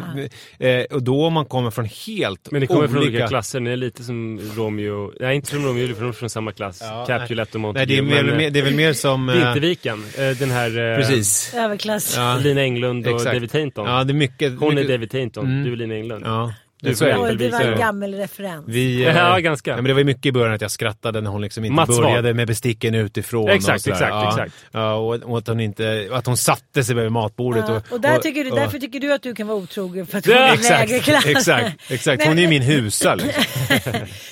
eh, 0.58 0.84
och 0.90 1.02
då 1.02 1.26
om 1.26 1.32
man 1.32 1.44
kommer 1.44 1.70
från 1.70 1.84
helt 2.06 2.50
Men 2.50 2.60
ni 2.60 2.66
kommer 2.66 2.80
olika... 2.80 2.92
från 2.92 3.02
olika 3.02 3.28
klasser, 3.28 3.60
ni 3.60 3.70
är 3.70 3.76
lite 3.76 4.04
som 4.04 4.40
Romeo, 4.56 5.12
nej 5.20 5.36
inte 5.36 5.50
som 5.50 5.64
Romeo 5.66 5.94
för 5.94 6.02
de 6.02 6.08
är 6.08 6.12
från 6.12 6.30
samma 6.30 6.52
klass. 6.52 6.78
Ja, 6.82 7.04
Capulet 7.06 7.54
och 7.54 7.60
Montague. 7.60 7.86
Nej, 7.86 7.96
det 8.08 8.14
är, 8.14 8.16
väl, 8.16 8.26
men, 8.26 8.36
mer, 8.36 8.50
det 8.50 8.58
är 8.58 8.64
väl 8.64 8.74
mer 8.74 8.92
som... 8.92 9.26
Vinterviken, 9.26 10.04
den 10.38 10.50
här 10.50 10.96
Precis. 10.96 11.54
Överklass. 11.54 12.14
Ja. 12.16 12.36
Lina 12.36 12.60
Englund 12.60 13.06
och 13.06 13.14
Exakt. 13.14 13.34
David 13.34 13.50
Tainton. 13.50 13.86
Ja, 13.86 14.04
det 14.04 14.12
är 14.12 14.14
mycket... 14.14 14.58
Hon 14.58 14.70
är 14.70 14.74
mycket, 14.74 14.90
David 14.90 15.10
Tainton, 15.10 15.46
Mm. 15.46 15.64
du 15.64 15.72
är 15.72 15.76
Lina 15.76 15.94
Englund. 15.94 16.26
Ja, 16.26 16.52
Du 16.90 16.96
så 16.96 17.04
är 17.04 17.08
det. 17.08 17.14
får- 17.14 17.26
Oj, 17.28 17.36
det 17.36 17.48
var 17.48 17.60
en 17.60 17.78
gammal 17.78 18.14
referens. 18.14 18.64
Vi, 18.68 19.04
eh, 19.06 19.16
Ja, 19.16 19.38
ganska. 19.38 19.70
Ja, 19.70 19.76
men 19.76 19.84
det 19.84 19.92
var 19.92 19.98
ju 20.00 20.04
mycket 20.04 20.26
i 20.26 20.32
början 20.32 20.54
att 20.54 20.60
jag 20.60 20.70
skrattade 20.70 21.20
när 21.20 21.30
hon 21.30 21.42
liksom 21.42 21.64
inte 21.64 21.74
Mats 21.74 21.88
började 21.88 22.34
med 22.34 22.46
besticken 22.46 22.94
utifrån. 22.94 23.48
Exakt, 23.48 23.76
och 23.76 23.80
sådär. 23.82 23.94
exakt, 23.96 24.10
ja. 24.12 24.28
exakt. 24.28 24.54
Ja, 24.72 24.94
och, 24.94 25.14
och 25.14 25.38
att 25.38 25.46
hon 25.48 25.60
inte, 25.60 26.08
att 26.12 26.26
hon 26.26 26.36
satte 26.36 26.84
sig 26.84 26.94
vid 26.94 27.12
matbordet. 27.12 27.64
Ja, 27.68 27.76
och, 27.76 27.92
och 27.92 28.00
där 28.00 28.18
tycker 28.18 28.44
du, 28.44 28.50
därför 28.50 28.78
tycker 28.78 29.00
du 29.00 29.12
att 29.12 29.22
du 29.22 29.34
kan 29.34 29.46
vara 29.46 29.58
otrogen 29.58 30.06
för 30.06 30.18
att 30.18 30.26
Ja, 30.26 30.34
hon 30.34 30.42
är 30.48 30.52
Exakt, 30.54 30.90
lägre 30.90 31.02
klass. 31.02 31.26
exakt, 31.26 31.90
exakt. 31.90 32.24
Hon 32.26 32.38
är 32.38 32.42
ju 32.42 32.48
min 32.48 32.62
husa 32.62 33.14
liksom. 33.14 33.42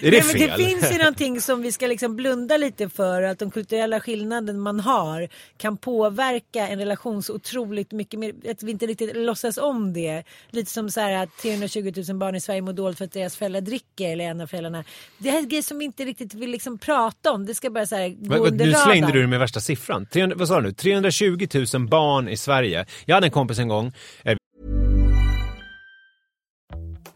Är 0.02 0.10
det 0.10 0.10
Nej, 0.10 0.12
men 0.12 0.22
fel? 0.22 0.50
det 0.58 0.64
finns 0.64 0.92
ju 0.94 0.98
någonting 0.98 1.40
som 1.40 1.62
vi 1.62 1.72
ska 1.72 1.86
liksom 1.86 2.16
blunda 2.16 2.56
lite 2.56 2.88
för. 2.88 3.22
Att 3.22 3.38
de 3.38 3.50
kulturella 3.50 4.00
skillnaden 4.00 4.60
man 4.60 4.80
har 4.80 5.28
kan 5.58 5.76
påverka 5.76 6.68
en 6.68 6.78
relation 6.78 7.22
så 7.22 7.34
otroligt 7.34 7.92
mycket 7.92 8.20
mer. 8.20 8.32
Att 8.50 8.62
vi 8.62 8.70
inte 8.70 8.86
riktigt 8.86 9.16
låtsas 9.16 9.58
om 9.58 9.92
det. 9.92 10.22
Lite 10.50 10.70
som 10.70 10.90
så 10.90 11.00
här 11.00 11.22
att 11.22 11.28
320 11.42 11.92
000 12.08 12.16
barn 12.18 12.34
i 12.34 12.40
Sverige 12.44 12.62
mår 12.62 12.72
dåligt 12.72 12.98
för 12.98 13.04
att 13.04 13.12
deras 13.12 13.36
föräldrar 13.36 13.60
dricker. 13.60 14.08
Eller 14.12 14.24
en 14.24 14.40
av 14.40 14.46
föräldrarna. 14.46 14.84
Det 15.18 15.30
här 15.30 15.38
är 15.38 15.42
grejer 15.46 15.62
som 15.62 15.78
vi 15.78 15.84
inte 15.84 16.04
riktigt 16.04 16.34
vill 16.34 16.50
liksom 16.50 16.78
prata 16.78 17.32
om. 17.32 17.46
Det 17.46 17.54
ska 17.54 17.70
bara 17.70 17.86
så 17.86 17.96
här 17.96 18.08
gå 18.08 18.38
vad- 18.38 18.48
under 18.52 18.64
Nu 18.66 18.72
radarn. 18.72 18.84
slängde 18.90 19.12
du 19.12 19.26
med 19.26 19.38
värsta 19.38 19.60
siffran. 19.60 20.06
300, 20.06 20.36
vad 20.38 20.48
sa 20.48 20.60
du 20.60 20.66
nu? 20.66 20.72
320 20.72 21.46
000 21.74 21.88
barn 21.88 22.28
i 22.28 22.36
Sverige. 22.36 22.86
Jag 23.04 23.14
hade 23.14 23.26
en 23.26 23.30
kompis 23.30 23.58
en 23.58 23.68
gång. 23.68 23.92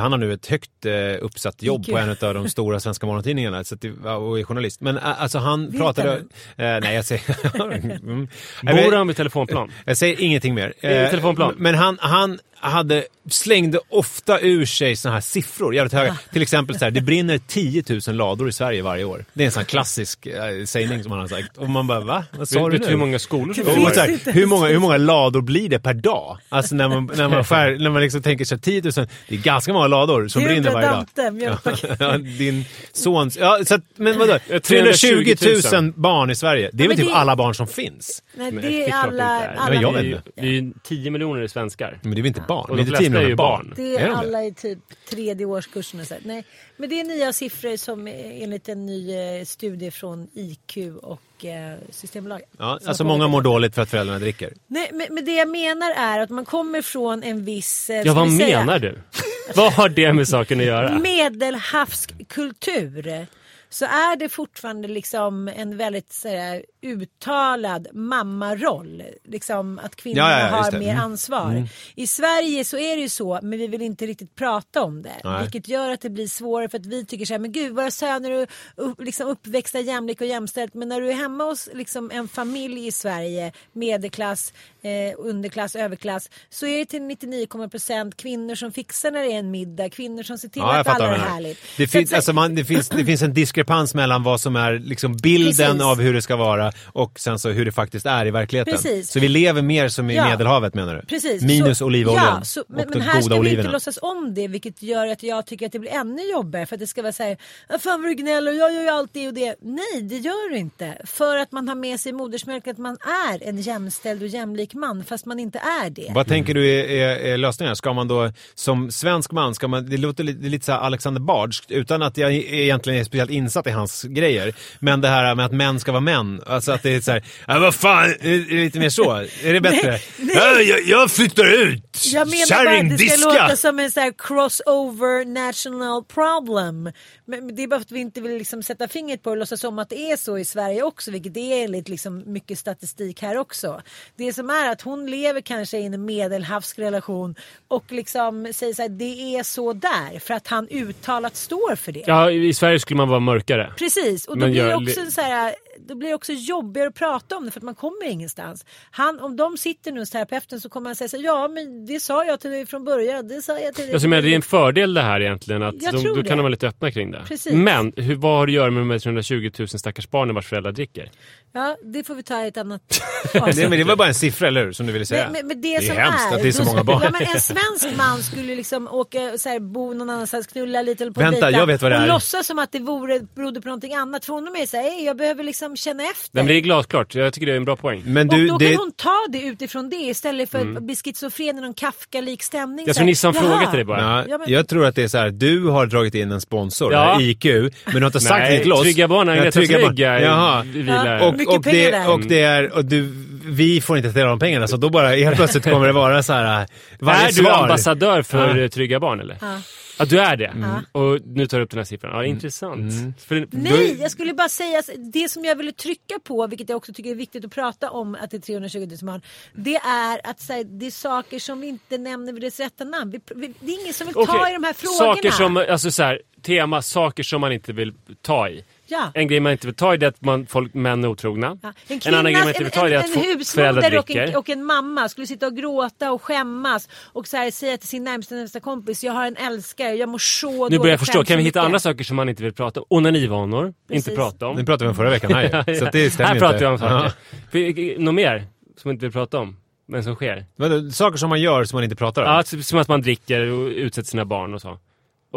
Han 0.00 0.12
har 0.12 0.18
nu 0.18 0.32
ett 0.32 0.46
högt 0.46 0.86
eh, 0.86 0.92
uppsatt 1.20 1.62
jobb 1.62 1.86
på 1.86 1.98
en 1.98 2.10
av 2.10 2.34
de 2.34 2.48
stora 2.48 2.80
svenska 2.80 3.06
morgontidningarna 3.06 3.64
så 3.64 3.74
att, 3.74 3.84
och 3.84 4.38
är 4.38 4.44
journalist. 4.44 4.80
Men 4.80 4.96
eh, 4.96 5.22
alltså 5.22 5.38
han 5.38 5.70
Vet 5.70 5.80
pratade... 5.80 6.10
han? 6.10 6.18
Eh, 6.66 6.80
nej, 6.80 6.94
jag 6.94 7.04
säger... 7.04 7.22
mm. 8.02 8.28
Bor 8.62 8.96
han 8.96 9.06
vid 9.06 9.16
telefonplan? 9.16 9.72
Jag 9.84 9.96
säger 9.96 10.20
ingenting 10.20 10.54
mer. 10.54 10.74
Eh, 10.80 11.10
telefonplan. 11.10 11.54
Men 11.58 11.74
han, 11.74 11.98
han 12.00 12.38
hade, 12.70 13.04
slängde 13.30 13.80
ofta 13.88 14.40
ur 14.40 14.66
sig 14.66 14.96
såna 14.96 15.14
här 15.14 15.20
siffror, 15.20 15.74
jävligt 15.74 15.92
höga. 15.92 16.18
Till 16.32 16.42
exempel 16.42 16.78
så 16.78 16.84
här, 16.84 16.92
det 16.92 17.00
brinner 17.00 17.38
10 17.46 17.84
000 18.08 18.16
lador 18.16 18.48
i 18.48 18.52
Sverige 18.52 18.82
varje 18.82 19.04
år. 19.04 19.24
Det 19.34 19.42
är 19.42 19.46
en 19.46 19.52
sån 19.52 19.60
här 19.60 19.64
klassisk 19.64 20.26
äh, 20.26 20.64
sägning 20.64 21.02
som 21.02 21.12
han 21.12 21.20
har 21.20 21.28
sagt. 21.28 21.56
Och 21.56 21.70
man 21.70 21.86
bara, 21.86 22.00
va? 22.00 22.24
Vad 22.38 22.48
sa 22.48 22.68
du 22.68 22.78
du 22.78 22.84
nu? 22.84 22.90
hur 22.90 22.96
många 22.96 23.18
skolor 23.18 23.54
som 23.54 23.84
Och 23.84 23.90
så 23.94 24.00
här, 24.00 24.32
hur, 24.32 24.46
många, 24.46 24.66
hur 24.66 24.78
många 24.78 24.96
lador 24.96 25.40
blir 25.40 25.68
det 25.68 25.78
per 25.78 25.94
dag? 25.94 26.38
Alltså 26.48 26.74
när 26.74 26.88
man, 26.88 27.10
när 27.16 27.28
man, 27.28 27.44
skär, 27.44 27.78
när 27.78 27.90
man 27.90 28.02
liksom 28.02 28.22
tänker 28.22 28.44
sig 28.44 28.58
10 28.58 28.82
000, 28.82 28.92
det 29.28 29.34
är 29.34 29.38
ganska 29.38 29.72
många 29.72 29.83
lador 29.88 30.28
som 30.28 30.42
Det 30.42 30.48
brinner 30.48 30.70
varje 30.72 30.88
dag. 30.88 31.06
Dante. 31.14 31.96
Ja, 32.04 32.18
din 32.18 32.64
sons... 32.92 33.36
Ja, 33.36 33.60
så 33.64 33.74
att, 33.74 33.80
men 33.96 34.18
vadå? 34.18 34.38
320 34.38 35.34
320 35.36 35.68
000 35.72 35.82
000 35.84 35.92
barn 35.96 36.30
i 36.30 36.34
Sverige. 36.34 36.70
Det 36.72 36.84
är 36.84 36.88
väl 36.88 36.96
typ 36.96 37.06
det- 37.06 37.14
alla 37.14 37.36
barn 37.36 37.54
som 37.54 37.66
finns? 37.66 38.22
Nej, 38.34 38.52
det 38.52 38.90
är 38.90 38.94
alla... 38.94 39.24
alla 39.56 39.70
Men 39.72 39.80
jag 39.82 39.92
vet 39.92 40.02
Vi 40.02 40.06
är 40.08 40.10
ju- 40.10 40.16
inte. 40.16 40.30
Vi 40.36 40.48
är 40.48 40.52
ju 40.62 40.72
10 40.82 41.10
miljoner 41.10 41.46
svenskar. 41.46 41.98
Men 42.02 42.10
det 42.14 42.20
är 42.20 42.22
väl 42.22 42.26
inte 42.26 42.44
barn? 42.48 42.70
Och 42.70 42.76
det 42.76 42.82
de 42.82 42.88
är 42.90 42.92
inte 42.92 42.98
10 42.98 43.10
flesta 43.10 43.24
är 43.24 43.28
ju 43.28 43.34
barn. 43.34 43.72
Det 43.76 43.82
Är 43.96 44.00
är 44.00 44.04
de 44.04 44.10
det? 44.10 44.16
alla 44.16 44.44
i 44.44 44.54
typ 44.54 44.78
tredje 45.10 45.46
årskursen. 45.46 46.00
och 46.00 46.06
så 46.06 46.14
här. 46.14 46.22
Nej, 46.26 46.44
men 46.76 46.88
det 46.88 47.00
är 47.00 47.04
nya 47.04 47.32
siffror 47.32 47.76
som 47.76 48.06
eh, 48.06 48.42
enligt 48.42 48.68
en 48.68 48.86
ny 48.86 49.14
eh, 49.38 49.44
studie 49.44 49.90
från 49.90 50.28
IQ 50.34 50.76
och 51.02 51.20
eh, 51.44 51.74
Systembolaget. 51.90 52.48
Ja, 52.58 52.78
alltså 52.86 53.04
många 53.04 53.28
mår 53.28 53.42
dåligt 53.42 53.74
för 53.74 53.82
att 53.82 53.90
föräldrarna 53.90 54.18
dricker. 54.18 54.52
Nej, 54.66 54.90
men, 54.92 55.06
men 55.10 55.24
det 55.24 55.34
jag 55.34 55.48
menar 55.48 55.90
är 55.96 56.20
att 56.20 56.30
man 56.30 56.44
kommer 56.44 56.82
från 56.82 57.22
en 57.22 57.44
viss... 57.44 57.90
eh, 57.90 58.02
Ja, 58.04 58.14
vad 58.14 58.30
vi 58.30 58.38
säga, 58.38 58.58
menar 58.58 58.78
du? 58.78 58.98
vad 59.54 59.72
har 59.72 59.88
det 59.88 60.12
med 60.12 60.28
saken 60.28 60.60
att 60.60 60.66
göra? 60.66 60.98
medelhavskultur 60.98 63.26
så 63.74 63.84
är 63.84 64.16
det 64.16 64.28
fortfarande 64.28 64.88
liksom 64.88 65.48
en 65.48 65.76
väldigt 65.76 66.12
så 66.12 66.28
här, 66.28 66.64
uttalad 66.82 67.88
mammaroll. 67.92 69.02
Liksom 69.24 69.78
att 69.82 69.96
kvinnor 69.96 70.18
Ja, 70.18 70.40
ja, 70.40 70.46
har 70.46 70.72
mer 70.72 70.90
Mm. 70.90 71.00
ansvar. 71.04 71.68
I 71.94 72.06
Sverige 72.06 72.64
så 72.64 72.76
är 72.78 72.96
det 72.96 73.02
ju 73.02 73.08
så 73.08 73.38
men 73.42 73.58
vi 73.58 73.66
vill 73.66 73.82
inte 73.82 74.06
riktigt 74.06 74.34
prata 74.34 74.82
om 74.82 75.02
det. 75.02 75.10
Nej. 75.24 75.42
Vilket 75.42 75.68
gör 75.68 75.90
att 75.90 76.00
det 76.00 76.10
blir 76.10 76.26
svårare 76.28 76.68
för 76.68 76.78
att 76.78 76.86
vi 76.86 77.06
tycker 77.06 77.24
så 77.26 77.34
här, 77.34 77.38
men 77.38 77.52
gud 77.52 77.74
våra 77.74 77.90
söner 77.90 78.30
är 78.30 78.46
upp, 78.76 79.00
liksom 79.00 79.26
uppväxta 79.28 79.80
jämlik 79.80 80.20
och 80.20 80.26
jämställt. 80.26 80.74
Men 80.74 80.88
när 80.88 81.00
du 81.00 81.10
är 81.10 81.14
hemma 81.14 81.44
hos 81.44 81.68
liksom, 81.72 82.10
en 82.10 82.28
familj 82.28 82.86
i 82.86 82.92
Sverige, 82.92 83.52
medelklass, 83.72 84.52
eh, 84.82 84.90
underklass, 85.18 85.76
överklass. 85.76 86.30
Så 86.50 86.66
är 86.66 86.78
det 86.78 86.84
till 86.86 87.02
99,% 87.02 88.16
kvinnor 88.16 88.54
som 88.54 88.72
fixar 88.72 89.10
när 89.10 89.20
det 89.22 89.32
är 89.32 89.38
en 89.38 89.50
middag. 89.50 89.88
Kvinnor 89.90 90.22
som 90.22 90.38
ser 90.38 90.48
till 90.48 90.62
Ja, 90.62 90.78
att 90.80 90.88
alla 90.88 91.14
är 91.14 91.18
härligt. 91.18 91.58
Det 91.76 91.86
Så 91.86 91.90
finns, 91.90 92.10
att- 92.12 92.16
alltså 92.16 92.32
man, 92.32 92.54
det, 92.54 92.64
finns, 92.64 92.88
det 92.88 93.04
finns 93.04 93.22
en 93.22 93.34
diskrepans 93.34 93.63
mellan 93.94 94.22
vad 94.22 94.40
som 94.40 94.56
är 94.56 94.78
liksom 94.78 95.16
bilden 95.16 95.66
Precis. 95.66 95.82
av 95.82 96.00
hur 96.00 96.14
det 96.14 96.22
ska 96.22 96.36
vara 96.36 96.72
och 96.86 97.20
sen 97.20 97.38
så 97.38 97.50
hur 97.50 97.64
det 97.64 97.72
faktiskt 97.72 98.06
är 98.06 98.26
i 98.26 98.30
verkligheten. 98.30 98.72
Precis. 98.74 99.10
Så 99.10 99.20
vi 99.20 99.28
lever 99.28 99.62
mer 99.62 99.88
som 99.88 100.10
i 100.10 100.14
Ja. 100.16 100.28
Medelhavet 100.28 100.74
menar 100.74 100.94
du? 100.94 101.02
Precis. 101.06 101.42
Minus 101.42 101.78
så, 101.78 101.84
olivoljan 101.86 102.24
ja, 102.38 102.44
så, 102.44 102.64
men, 102.68 102.80
och 102.80 102.90
men 102.90 102.98
de 102.98 103.04
här 103.04 103.12
goda 103.14 103.22
ska 103.24 103.34
vi 103.34 103.40
oliverna. 103.40 103.60
inte 103.62 103.72
låtsas 103.72 103.98
om 104.02 104.34
det 104.34 104.48
vilket 104.48 104.82
gör 104.82 105.06
att 105.06 105.22
jag 105.22 105.46
tycker 105.46 105.66
att 105.66 105.72
det 105.72 105.78
blir 105.78 105.90
ännu 105.92 106.22
jobbigare 106.32 106.66
för 106.66 106.76
att 106.76 106.80
det 106.80 106.86
ska 106.86 107.02
vara 107.02 107.12
såhär, 107.12 107.36
"Ah, 107.68 107.78
fan 107.78 108.02
vad 108.02 108.10
du 108.10 108.14
gnäller 108.14 108.50
och 108.50 108.56
jag 108.56 108.72
gör 108.74 108.82
ju 108.82 108.88
allt 108.88 109.10
det 109.12 109.28
och 109.28 109.34
det. 109.34 109.54
Nej 109.62 110.02
det 110.02 110.16
gör 110.16 110.50
du 110.50 110.56
inte. 110.58 110.94
För 111.04 111.36
att 111.36 111.52
man 111.52 111.68
har 111.68 111.74
med 111.74 112.00
sig 112.00 112.10
i 112.10 112.12
modersmjölken 112.12 112.72
att 112.72 112.78
man 112.78 112.96
är 113.32 113.48
en 113.48 113.60
jämställd 113.60 114.22
och 114.22 114.28
jämlik 114.28 114.74
man 114.74 115.04
fast 115.04 115.26
man 115.26 115.38
inte 115.38 115.58
är 115.58 115.90
det. 115.90 116.06
Vad 116.14 116.26
tänker 116.28 116.54
du 116.54 116.70
är, 116.70 116.84
är, 116.84 117.16
är 117.32 117.36
lösningen? 117.36 117.76
Ska 117.76 117.92
man 117.92 118.08
då 118.08 118.32
som 118.54 118.90
svensk 118.90 119.32
man, 119.32 119.54
ska 119.54 119.68
man, 119.68 119.90
det 119.90 119.96
låter 119.96 120.24
lite, 120.24 120.42
lite 120.48 120.64
så 120.66 120.72
här 120.72 120.78
Alexander 120.80 121.20
Bardskt 121.20 121.70
utan 121.70 122.02
att 122.02 122.16
jag 122.16 122.32
egentligen 122.34 123.00
är 123.00 123.04
speciellt 123.04 123.30
insatt 123.30 123.53
i 123.66 123.70
hans 123.70 124.02
grejer. 124.02 124.54
Men 124.78 125.00
det 125.00 125.08
här 125.08 125.34
med 125.34 125.46
att 125.46 125.52
män 125.52 125.80
ska 125.80 125.92
vara 125.92 126.00
män, 126.00 126.42
alltså 126.46 126.72
att 126.72 126.82
det 126.82 126.94
är 126.94 127.00
så 127.00 127.12
här, 127.12 127.24
ja, 127.46 127.58
vad 127.58 127.74
fan, 127.74 128.04
är 128.04 128.48
det 128.48 128.54
lite 128.54 128.78
mer 128.78 128.88
så? 128.88 129.12
Är 129.42 129.52
det 129.52 129.60
bättre? 129.60 129.90
Nej, 129.90 130.02
nej. 130.18 130.36
Ja, 130.36 130.60
jag, 130.60 130.82
jag 130.82 131.10
flyttar 131.10 131.44
ut! 131.44 132.00
Jag 132.12 132.28
menar 132.28 132.64
bara 132.64 132.92
att 132.92 132.98
det 132.98 133.08
ska 133.08 133.28
låta 133.28 133.56
som 133.56 133.78
en 133.78 133.90
sån 133.90 134.02
här 134.02 134.12
crossover 134.18 135.24
national 135.24 136.04
problem. 136.04 136.92
Men 137.26 137.56
det 137.56 137.62
är 137.62 137.66
bara 137.66 137.80
för 137.80 137.84
att 137.84 137.90
vi 137.90 138.00
inte 138.00 138.20
vill 138.20 138.38
liksom 138.38 138.62
sätta 138.62 138.88
fingret 138.88 139.22
på 139.22 139.30
det 139.30 139.32
och 139.32 139.36
låtsas 139.36 139.60
som 139.60 139.78
att 139.78 139.90
det 139.90 140.10
är 140.10 140.16
så 140.16 140.38
i 140.38 140.44
Sverige 140.44 140.82
också. 140.82 141.10
Vilket 141.10 141.34
det 141.34 141.40
är 141.40 141.64
enligt 141.64 141.88
liksom 141.88 142.22
mycket 142.26 142.58
statistik 142.58 143.22
här 143.22 143.36
också. 143.36 143.82
Det 144.16 144.32
som 144.32 144.50
är 144.50 144.72
att 144.72 144.82
hon 144.82 145.06
lever 145.10 145.40
kanske 145.40 145.78
i 145.78 145.86
en 145.86 146.04
medelhavsk 146.04 146.78
relation 146.78 147.34
och 147.68 147.92
liksom 147.92 148.52
säger 148.54 148.74
så 148.74 148.82
här, 148.82 148.88
det 148.88 149.36
är 149.36 149.42
så 149.42 149.72
där. 149.72 150.18
För 150.18 150.34
att 150.34 150.46
han 150.46 150.68
uttalat 150.68 151.36
står 151.36 151.76
för 151.76 151.92
det. 151.92 152.04
Ja, 152.06 152.30
i 152.30 152.54
Sverige 152.54 152.80
skulle 152.80 152.96
man 152.98 153.08
vara 153.08 153.20
mörkare. 153.50 153.72
Precis, 153.78 154.26
och 154.26 154.36
då 154.38 154.40
Men 154.40 154.50
blir, 154.50 154.64
det 154.64 154.74
också 154.74 155.10
så 155.10 155.20
här, 155.20 155.54
då 155.88 155.94
blir 155.94 156.08
det 156.08 156.14
också 156.14 156.32
jobbigare 156.32 156.88
att 156.88 156.94
prata 156.94 157.36
om 157.36 157.44
det 157.44 157.50
för 157.50 157.60
att 157.60 157.64
man 157.64 157.74
kommer 157.74 158.04
ingenstans. 158.10 158.64
Han, 158.90 159.20
om 159.20 159.36
de 159.36 159.56
sitter 159.56 159.92
nu 159.92 160.00
hos 160.00 160.10
terapeuten 160.10 160.60
så 160.60 160.68
kommer 160.68 160.88
han 160.88 160.96
säga 160.96 161.08
så 161.08 161.16
här, 161.16 161.24
ja 161.24 161.48
men 161.48 161.86
det 161.86 162.00
sa 162.00 162.24
jag 162.24 162.40
till 162.40 162.50
dig 162.50 162.66
från 162.66 162.84
början, 162.84 163.28
det 163.28 163.42
sa 163.42 163.58
jag 163.58 163.74
till 163.74 163.84
dig. 163.84 163.92
Jag 163.92 164.00
från 164.00 164.10
menar, 164.10 164.22
det 164.22 164.28
är 164.28 164.30
början." 164.30 164.36
en 164.38 164.42
fördel 164.42 164.94
det 164.94 165.02
här 165.02 165.20
egentligen. 165.20 165.62
Att 165.62 165.74
Jag 165.82 165.94
de, 165.94 166.02
tror 166.02 166.16
då 166.16 166.22
det. 166.22 166.28
kan 166.28 166.38
de 166.38 166.42
vara 166.42 166.50
lite 166.50 166.68
öppna 166.68 166.90
kring 166.90 167.10
det. 167.10 167.22
Precis. 167.28 167.52
Men 167.52 167.92
hur, 167.96 168.14
vad 168.14 168.38
har 168.38 168.46
det 168.46 168.50
att 168.50 168.54
göra 168.54 168.70
med 168.70 168.80
de 168.80 168.90
här 168.90 168.98
320 168.98 169.50
000 169.58 169.68
stackars 169.68 170.10
barnen 170.10 170.34
vars 170.34 170.46
föräldrar 170.46 170.72
dricker? 170.72 171.10
Ja, 171.52 171.76
det 171.82 172.04
får 172.04 172.14
vi 172.14 172.22
ta 172.22 172.44
i 172.44 172.48
ett 172.48 172.56
annat 172.56 172.82
Nej, 173.34 173.42
avsnitt. 173.42 173.68
men 173.70 173.78
det 173.78 173.84
var 173.84 173.96
bara 173.96 174.08
en 174.08 174.14
siffra, 174.14 174.48
eller 174.48 174.64
hur? 174.64 174.72
Som 174.72 174.86
du 174.86 174.92
ville 174.92 175.06
säga. 175.06 175.24
Men, 175.24 175.32
men, 175.32 175.46
men 175.46 175.60
det, 175.60 175.68
det 175.68 175.74
är 175.76 175.80
som 175.80 175.96
hemskt 175.96 176.32
är, 176.32 176.36
att 176.36 176.42
det 176.42 176.48
är 176.48 176.52
så 176.52 176.64
många 176.64 176.84
barn. 176.84 177.00
Ja, 177.04 177.10
men 177.10 177.22
en 177.22 177.40
svensk 177.40 177.96
man 177.96 178.22
skulle 178.22 178.54
liksom 178.54 178.88
åka 178.88 179.38
så 179.38 179.48
här, 179.48 179.60
bo 179.60 179.94
någon 179.94 180.10
annanstans, 180.10 180.46
knulla 180.46 180.82
lite 180.82 181.04
eller 181.04 181.12
på 181.12 181.20
en 181.20 181.30
Vänta, 181.30 181.50
jag 181.50 181.66
vet 181.66 181.82
vad 181.82 181.90
det 181.92 181.96
och 181.96 182.02
är. 182.02 182.08
låtsas 182.08 182.46
som 182.46 182.58
att 182.58 182.72
det 182.72 182.78
vore, 182.78 183.20
berodde 183.34 183.60
på 183.60 183.68
någonting 183.68 183.94
annat. 183.94 184.24
För 184.24 184.32
honom 184.32 184.54
är 184.54 184.60
det 184.60 184.66
så 184.66 184.76
här, 184.76 184.84
"Ey, 184.98 185.04
jag 185.04 185.16
behöver 185.16 185.44
liksom 185.44 185.76
känna 185.76 186.02
efter. 186.02 186.30
Men 186.32 186.46
det 186.46 186.54
är 186.54 186.60
glasklart. 186.60 187.14
Jag 187.14 187.32
tycker 187.32 187.46
det 187.46 187.52
är 187.52 187.56
en 187.56 187.64
bra 187.64 187.76
poäng. 187.76 188.02
Men 188.06 188.28
och 188.30 188.36
du, 188.36 188.46
då 188.48 188.58
det, 188.58 188.68
kan 188.70 188.76
hon 188.76 188.92
ta 188.92 189.16
det 189.32 189.38
utifrån 189.42 189.90
det 189.90 189.96
istället 189.96 190.50
för 190.50 190.58
att 190.76 190.82
bli 190.82 190.96
schizofren 190.96 191.58
i 191.58 191.60
någon 191.60 191.74
Kafka-lik 191.74 192.42
stämning. 192.42 192.86
Jag 192.86 192.94
så 192.96 192.98
tror 192.98 193.06
Nisse 193.06 193.26
har 193.26 193.34
en 193.34 193.40
fråga 193.40 193.66
till 193.70 193.76
dig 193.76 193.84
bara. 193.84 194.00
Ja, 194.00 194.24
Ja, 194.28 194.38
men- 194.38 194.50
Jag 194.52 194.68
tror 194.68 194.86
att 194.86 194.94
det 194.94 195.02
är 195.02 195.08
så 195.08 195.18
här, 195.18 195.30
du 195.30 195.64
har 195.68 195.86
dragit 195.86 196.14
in 196.14 196.32
en 196.32 196.40
sponsor, 196.40 196.92
Ja. 196.92 197.20
IQ, 197.20 197.44
men 197.44 197.70
du 197.94 198.00
har 198.00 198.06
inte 198.06 198.20
sagt 198.20 198.38
Nej, 198.40 198.56
det 198.56 198.62
till 198.62 198.72
oss. 198.72 198.82
Trygga 198.82 199.08
barn, 199.08 199.26
Ja, 199.28 199.32
Agneta 199.34 199.50
Trygga 199.50 199.78
Barn. 199.80 199.94
Jaha. 199.96 200.64
Ja. 200.86 201.26
Och, 201.26 201.56
och, 201.56 201.64
pengar 201.64 201.82
det, 201.84 201.90
där. 201.90 202.10
och 202.12 202.20
det 202.20 202.40
är, 202.42 202.72
och 202.76 202.84
du, 202.84 203.12
vi 203.44 203.80
får 203.80 203.96
inte 203.96 204.08
ta 204.08 204.14
del 204.14 204.22
av 204.24 204.30
de 204.30 204.38
pengarna, 204.38 204.68
så 204.68 204.76
då 204.76 204.90
bara 204.90 205.08
helt 205.08 205.36
plötsligt 205.36 205.64
kommer 205.64 205.86
det 205.86 205.92
vara 205.92 206.22
så 206.22 206.32
här, 206.32 206.66
varje 206.98 207.22
är 207.22 207.26
du 207.26 207.32
svar. 207.32 207.50
ambassadör 207.62 208.22
för 208.22 208.56
Ja. 208.56 208.68
Trygga 208.68 209.00
Barn 209.00 209.20
eller? 209.20 209.36
Ja. 209.40 209.56
Ja, 209.98 210.04
du 210.04 210.20
är 210.20 210.36
det. 210.36 210.54
Och 210.92 211.20
nu 211.26 211.46
tar 211.46 211.58
du 211.58 211.64
upp 211.64 211.70
den 211.70 211.78
här 211.78 211.84
siffran. 211.84 212.12
Ja, 212.12 212.24
intressant. 212.24 212.92
För, 213.20 213.48
Nej, 213.50 214.00
jag 214.00 214.10
skulle 214.10 214.34
bara 214.34 214.48
säga 214.48 214.82
det 215.12 215.28
som 215.28 215.44
jag 215.44 215.56
ville 215.56 215.72
trycka 215.72 216.18
på, 216.24 216.46
vilket 216.46 216.68
jag 216.68 216.76
också 216.76 216.92
tycker 216.92 217.10
är 217.10 217.14
viktigt 217.14 217.44
att 217.44 217.52
prata 217.52 217.90
om 217.90 218.14
att 218.20 218.30
det 218.30 218.36
är 218.36 218.40
320 218.40 218.78
000 218.78 218.88
barn. 219.02 219.22
Det 219.54 219.76
är 219.76 220.20
att 220.30 220.48
här, 220.48 220.64
det 220.64 220.86
är 220.86 220.90
saker 220.90 221.38
som 221.38 221.60
vi 221.60 221.66
inte 221.66 221.98
nämner 221.98 222.32
vid 222.32 222.42
dess 222.42 222.60
rätta 222.60 222.84
namn. 222.84 223.10
Vi, 223.10 223.20
vi, 223.34 223.54
det 223.60 223.72
är 223.72 223.82
ingen 223.82 223.94
som 223.94 224.06
vill 224.06 224.14
ta 224.14 224.22
Okej, 224.22 224.50
i 224.50 224.54
de 224.54 224.64
här 224.64 224.72
frågorna. 224.72 225.14
Saker 225.14 225.30
som, 225.30 225.56
alltså 225.56 225.90
så 225.90 226.02
här, 226.02 226.20
tema, 226.44 226.82
saker 226.82 227.22
som 227.22 227.40
man 227.40 227.52
inte 227.52 227.72
vill 227.72 227.94
ta 228.22 228.48
i. 228.48 228.64
Ja. 228.86 229.10
En 229.14 229.28
grej 229.28 229.40
man 229.40 229.52
inte 229.52 229.66
vill 229.66 229.76
ta 229.76 229.94
i 229.94 229.96
det 229.96 230.06
är 230.06 230.08
att 230.08 230.20
man, 230.20 230.46
folk, 230.46 230.74
män 230.74 231.04
är 231.04 231.08
otrogna. 231.08 231.58
Ja. 231.62 231.72
En, 231.88 232.00
kvinna, 232.00 232.18
annan 232.18 232.32
grej 232.32 232.42
man 232.42 232.48
inte 232.48 232.62
vill 232.62 232.72
ta 232.72 232.86
i 232.86 232.90
det 232.90 232.96
är 232.96 233.00
att 233.00 233.16
en, 233.16 233.22
en 233.22 233.44
föräldrar 233.44 233.82
husmoder 233.82 233.98
och 233.98 234.04
dricker. 234.04 234.22
en, 234.22 234.36
och 234.36 234.48
en 234.48 234.64
mamma 234.64 235.08
skulle 235.08 235.26
sitta 235.26 235.46
och 235.46 235.56
gråta 235.56 236.12
och 236.12 236.22
skämmas 236.22 236.88
och 237.12 237.28
så 237.28 237.36
här, 237.36 237.50
säga 237.50 237.76
till 237.76 237.88
sin 237.88 238.04
närmsta, 238.04 238.34
närmsta 238.34 238.60
kompis 238.60 239.04
jag 239.04 239.12
har 239.12 239.26
en 239.26 239.36
älskare, 239.36 239.94
jag 239.94 240.08
mår 240.08 240.18
så 240.18 240.50
nu 240.50 240.58
dåligt, 240.58 240.80
börjar 240.80 240.92
jag 240.92 241.00
förstå, 241.00 241.18
kan 241.18 241.26
så 241.26 241.36
vi 241.36 241.42
hitta 241.42 241.60
mycket." 241.60 241.66
andra 241.66 241.78
saker 241.78 242.04
som 242.04 242.16
man 242.16 242.28
inte 242.28 242.42
vill 242.42 242.52
prata 242.52 242.80
om? 242.80 242.86
Onanivanor, 242.88 243.74
Precis. 243.88 244.08
inte 244.08 244.16
prata 244.16 244.46
om. 244.46 244.56
Det 244.56 244.64
pratade 244.64 244.84
vi 244.84 244.88
om 244.88 244.94
förra 244.96 245.10
veckan 245.10 245.32
här 245.32 245.64
ju, 245.66 245.74
så 245.78 245.84
att 245.84 245.92
det 245.92 246.10
stämmer 246.10 246.30
Här 246.30 246.38
pratar 246.38 246.58
vi 246.58 246.66
om 246.66 246.78
saker. 246.78 247.12
Ja. 247.52 247.94
Något 247.98 248.14
mer 248.14 248.38
som 248.76 248.88
man 248.88 248.94
inte 248.94 249.06
vill 249.06 249.12
prata 249.12 249.38
om? 249.38 249.56
Men 249.86 250.04
som 250.04 250.14
sker? 250.14 250.44
Vadå, 250.56 250.90
Saker 250.90 251.18
som 251.18 251.28
man 251.28 251.40
gör 251.40 251.64
som 251.64 251.76
man 251.76 251.84
inte 251.84 251.96
pratar 251.96 252.22
om? 252.22 252.28
Ja, 252.28 252.42
typ 252.42 252.64
som 252.64 252.78
att 252.78 252.88
man 252.88 253.02
dricker 253.02 253.40
och 253.40 253.68
utsätter 253.68 254.08
sina 254.08 254.24
barn 254.24 254.54
och 254.54 254.60
så. 254.60 254.78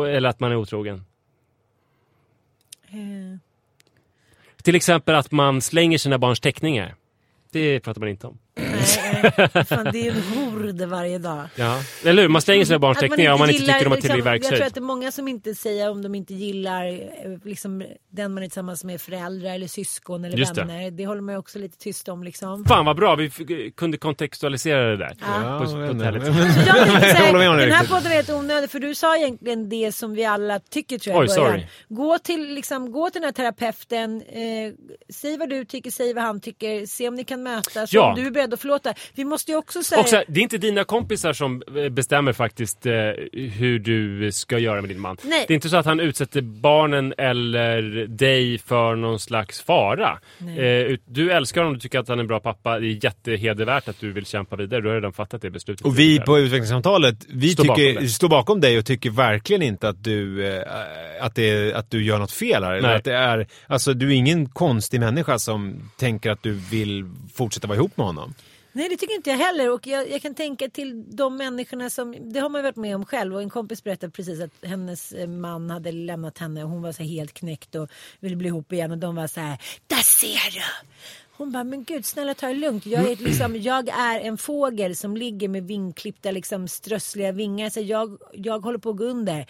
Eller 0.06 0.30
att 0.30 0.40
man 0.40 0.52
är 0.52 0.56
otrogen. 0.56 1.06
Eh, 2.90 3.38
Till 4.64 4.76
exempel 4.76 5.16
att 5.16 5.32
man 5.32 5.62
slänger 5.62 5.98
sina 5.98 6.18
barns 6.18 6.40
teckningar. 6.40 6.96
Det 7.52 7.80
pratar 7.80 8.00
man 8.02 8.10
inte 8.10 8.28
om. 8.28 8.38
nej, 8.56 9.17
Nej, 9.22 9.66
fan, 9.66 9.88
det 9.92 10.08
är 10.08 10.12
en 10.12 10.22
hord 10.22 10.82
varje 10.82 11.18
dag. 11.18 11.48
Ja. 11.56 11.80
Eller 12.06 12.22
hur? 12.22 12.30
Man 12.30 12.42
stänger 12.42 12.66
sina 12.66 12.80
barns 12.80 13.00
teckningar 13.00 13.34
om 13.34 13.40
man 13.40 13.50
inte 13.50 13.62
gillar, 13.62 13.74
tycker 13.74 13.86
de 13.86 13.90
har 13.90 14.02
tillräcklig 14.02 14.34
Jag 14.34 14.42
tror 14.42 14.50
verkshöjd. 14.50 14.68
att 14.68 14.74
det 14.74 14.80
är 14.80 14.82
många 14.82 15.12
som 15.12 15.28
inte 15.28 15.56
säger 15.56 15.90
om 15.90 16.02
de 16.02 16.16
inte 16.16 16.34
gillar 16.34 16.88
eh, 16.88 17.38
liksom, 17.44 17.84
den 18.12 18.34
man 18.34 18.44
är 18.44 18.48
tillsammans 18.48 18.84
med, 18.84 19.02
föräldrar 19.02 19.50
eller 19.54 19.68
syskon 19.68 20.26
eller 20.26 20.38
Just 20.38 20.56
det. 20.56 20.62
vänner. 20.62 20.92
Det. 20.92 21.06
håller 21.06 21.22
man 21.22 21.36
ju 21.36 21.40
också 21.40 21.60
lite 21.60 21.78
tyst 21.78 22.08
om 22.10 22.24
liksom. 22.24 22.66
Fan 22.66 22.86
vad 22.86 22.96
bra, 22.96 23.16
vi 23.16 23.30
kunde 23.78 23.98
kontextualisera 23.98 24.84
det 24.90 24.98
där. 24.98 25.16
Ja, 25.20 25.60
På, 25.60 25.66
på 25.72 25.72
om 25.72 26.02
här, 26.02 26.12
det 26.12 26.20
den 26.20 27.72
här 27.72 27.88
podden 27.88 28.12
är 28.12 28.16
helt 28.16 28.30
onödig 28.30 28.70
för 28.70 28.80
du 28.80 28.96
sa 28.96 29.18
egentligen 29.18 29.70
det 29.70 29.92
som 29.92 30.14
vi 30.14 30.26
alla 30.26 30.60
tycker 30.60 30.98
tror 31.00 31.16
jag 31.16 31.22
Oj, 31.22 31.28
sorry. 31.30 31.66
Gå 31.90 32.20
till, 32.20 32.54
liksom, 32.54 32.92
gå 32.92 33.10
till 33.10 33.22
den 33.22 33.28
här 33.28 33.32
terapeuten, 33.32 34.22
eh, 34.22 34.74
säg 35.14 35.38
vad 35.38 35.50
du 35.50 35.66
tycker, 35.66 35.92
säg 35.92 36.14
vad 36.14 36.24
han 36.24 36.40
tycker, 36.40 36.86
se 36.86 37.08
om 37.08 37.16
ni 37.16 37.24
kan 37.24 37.44
mötas, 37.44 37.94
Ja. 37.94 38.10
om 38.10 38.16
du 38.16 38.28
är 38.28 38.32
beredd 38.32 38.54
att 38.54 38.62
förlåta. 38.62 38.94
Vi 39.16 39.26
måste 39.26 39.52
ju 39.52 39.58
också 39.58 39.84
säga... 39.84 40.02
Och 40.02 40.08
så 40.10 40.16
här, 40.16 40.26
det 40.28 40.40
är 40.40 40.44
inte 40.44 40.58
dina 40.58 40.84
kompisar 40.84 41.34
som 41.34 41.64
eh, 41.78 41.90
bestämmer 41.90 42.34
faktiskt 42.34 42.86
eh, 42.86 42.94
hur 43.34 43.80
du 43.80 44.32
ska 44.32 44.60
göra 44.60 44.82
med 44.82 44.90
din 44.90 45.00
man. 45.00 45.18
Nej. 45.24 45.46
Det 45.48 45.54
är 45.54 45.56
inte 45.56 45.70
så 45.70 45.78
att 45.78 45.86
han 45.86 46.00
utsätter 46.00 46.42
barnen 46.42 47.14
eller 47.18 47.82
dig 48.08 48.58
för 48.58 48.96
någon 48.96 49.20
slags 49.20 49.62
fara. 49.62 50.20
Eh, 50.40 50.98
du 51.06 51.32
älskar 51.32 51.62
honom, 51.62 51.74
du 51.74 51.80
tycker 51.80 52.00
att 52.00 52.08
han 52.08 52.18
är 52.20 52.22
en 52.24 52.28
bra 52.28 52.40
pappa. 52.40 52.80
Det 52.80 52.88
är 52.88 53.04
jättehedervärt 53.06 53.88
att 53.88 54.00
du 54.00 54.12
vill 54.12 54.26
kämpa 54.26 54.56
vidare. 54.56 54.82
Du 54.82 54.88
har 54.88 54.96
redan 54.96 55.14
fattat 55.14 55.42
det 55.42 55.50
beslutet. 55.50 55.86
Och 55.86 56.00
vi 56.00 56.20
på 56.20 56.40
utvecklingssamtalet, 56.40 57.16
vi 57.30 57.50
Står 57.50 57.64
bakom 57.64 57.76
tycker, 57.86 58.00
dig. 58.00 58.10
står 58.10 58.30
bakom 58.30 58.62
dig 58.62 58.78
och 58.78 58.86
tycker 58.86 59.10
verkligen 59.10 59.62
inte 59.62 59.90
att 59.90 60.04
du, 60.04 60.48
eh, 60.48 60.62
att 61.22 61.36
det, 61.36 61.44
är- 61.50 61.74
att 61.74 61.92
du 61.92 62.04
gör 62.04 62.20
något 62.20 62.32
fel 62.32 62.64
här. 62.64 62.72
Eller 62.74 62.88
Nej. 62.88 62.98
att 62.98 63.04
det 63.04 63.14
är, 63.16 63.48
alltså, 63.68 63.94
du 63.94 64.08
är 64.08 64.16
ingen 64.16 64.50
konstig 64.50 65.00
människa 65.00 65.40
som 65.40 65.90
tänker 65.98 66.32
att 66.32 66.44
du 66.44 66.52
vill 66.52 67.06
fortsätta 67.34 67.68
vara 67.68 67.76
ihop 67.78 67.98
med 67.98 68.06
honom. 68.06 68.34
Nej 68.78 68.90
det 68.90 68.98
tycker 68.98 69.16
inte 69.16 69.30
jag 69.30 69.38
heller. 69.38 69.72
Och 69.72 69.88
jag, 69.88 70.10
jag 70.10 70.22
kan 70.22 70.36
tänka 70.36 70.70
till 70.70 71.16
de 71.16 71.38
människorna 71.38 71.90
som, 71.90 72.16
det 72.34 72.40
har 72.40 72.50
man 72.50 72.60
ju 72.60 72.64
varit 72.64 72.76
med 72.76 72.96
om 72.96 73.06
själv. 73.06 73.36
Och 73.36 73.42
en 73.42 73.50
kompis 73.50 73.84
berättade 73.84 74.12
precis 74.12 74.42
att 74.42 74.52
hennes 74.62 75.12
eh, 75.12 75.28
man 75.28 75.70
hade 75.70 75.92
lämnat 75.92 76.38
henne 76.38 76.64
och 76.64 76.70
hon 76.70 76.82
var 76.82 76.92
så 76.92 77.04
helt 77.04 77.34
knäckt 77.34 77.76
och 77.76 77.90
ville 78.20 78.36
bli 78.36 78.48
ihop 78.48 78.74
igen. 78.74 78.92
Och 78.92 78.98
de 78.98 79.16
var 79.16 79.28
så 79.28 79.40
här, 79.40 79.58
där 79.88 80.04
ser 80.04 80.52
du! 80.52 80.62
Hon 81.38 81.52
bara, 81.52 81.64
men 81.64 81.84
gud 81.84 82.06
snälla 82.06 82.34
ta 82.34 82.48
det 82.48 82.54
lugnt. 82.54 82.86
Jag 82.86 83.12
är, 83.12 83.16
liksom, 83.16 83.56
jag 83.56 83.90
är 83.90 84.20
en 84.20 84.38
fågel 84.38 84.96
som 84.96 85.18
ligger 85.18 85.48
med 85.50 85.64
vingklippta 85.68 86.32
liksom, 86.32 86.68
strössliga 86.68 87.32
vingar. 87.32 87.70
Så 87.70 87.80
jag, 87.82 88.18
jag 88.34 88.60
håller 88.60 88.78
på 88.78 88.90
att 88.90 88.98
gå 88.98 89.04
under. 89.04 89.46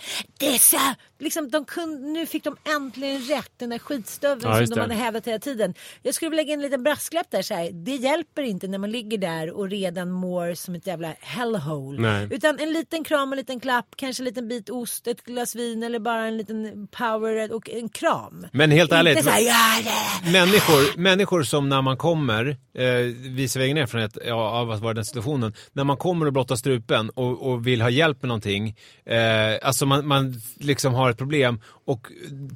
Så! 0.59 0.77
Liksom, 1.19 1.49
de 1.49 1.65
kunde, 1.65 2.07
nu 2.07 2.25
fick 2.25 2.43
de 2.43 2.57
äntligen 2.75 3.21
rätt. 3.21 3.51
Den 3.57 3.69
där 3.69 3.79
skitstöveln 3.79 4.51
Ja, 4.51 4.67
som 4.67 4.75
de 4.75 4.81
hade 4.81 4.93
hävdat 4.93 5.27
hela 5.27 5.39
tiden. 5.39 5.73
Jag 6.03 6.13
skulle 6.13 6.29
vilja 6.29 6.43
lägga 6.43 6.53
en 6.53 6.61
liten 6.61 6.83
brasklapp 6.83 7.31
där. 7.31 7.41
Så 7.41 7.53
här. 7.53 7.71
Det 7.71 7.95
hjälper 7.95 8.41
inte 8.41 8.67
när 8.67 8.77
man 8.77 8.91
ligger 8.91 9.17
där 9.17 9.51
och 9.51 9.69
redan 9.69 10.11
mår 10.11 10.53
som 10.53 10.75
ett 10.75 10.87
jävla 10.87 11.13
hellhole. 11.19 12.01
Nej. 12.01 12.27
Utan 12.31 12.59
en 12.59 12.73
liten 12.73 13.03
kram, 13.03 13.31
en 13.33 13.37
liten 13.37 13.59
klapp, 13.59 13.85
kanske 13.95 14.21
en 14.21 14.25
liten 14.25 14.47
bit 14.47 14.69
ost, 14.69 15.07
ett 15.07 15.23
glas 15.23 15.55
vin 15.55 15.83
eller 15.83 15.99
bara 15.99 16.25
en 16.27 16.37
liten 16.37 16.87
power 16.87 17.53
och 17.53 17.69
en 17.69 17.89
kram. 17.89 18.47
Men 18.53 18.71
helt 18.71 18.91
ärligt, 18.91 19.17
Inte 19.17 19.23
så 19.23 19.35
här, 19.35 19.41
"Gör 19.41 19.83
det!" 19.83 20.31
människor, 20.31 20.97
människor 20.97 21.43
som 21.43 21.69
när 21.77 21.81
man 21.81 21.97
kommer, 21.97 22.57
eh, 22.73 22.85
visar 23.29 23.59
egen 23.59 23.77
erfarenhet 23.77 24.17
ja, 24.25 24.33
av 24.33 24.71
att 24.71 24.81
vara 24.81 24.91
i 24.91 24.95
den 24.95 25.05
situationen, 25.05 25.53
när 25.73 25.83
man 25.83 25.97
kommer 25.97 26.25
och 26.25 26.33
blottar 26.33 26.55
strupen 26.55 27.09
och, 27.09 27.51
och 27.51 27.67
vill 27.67 27.81
ha 27.81 27.89
hjälp 27.89 28.21
med 28.21 28.27
någonting, 28.27 28.75
eh, 29.05 29.67
alltså 29.67 29.85
man, 29.85 30.07
man 30.07 30.35
liksom 30.55 30.93
har 30.93 31.09
ett 31.09 31.17
problem 31.17 31.61
och 31.85 32.07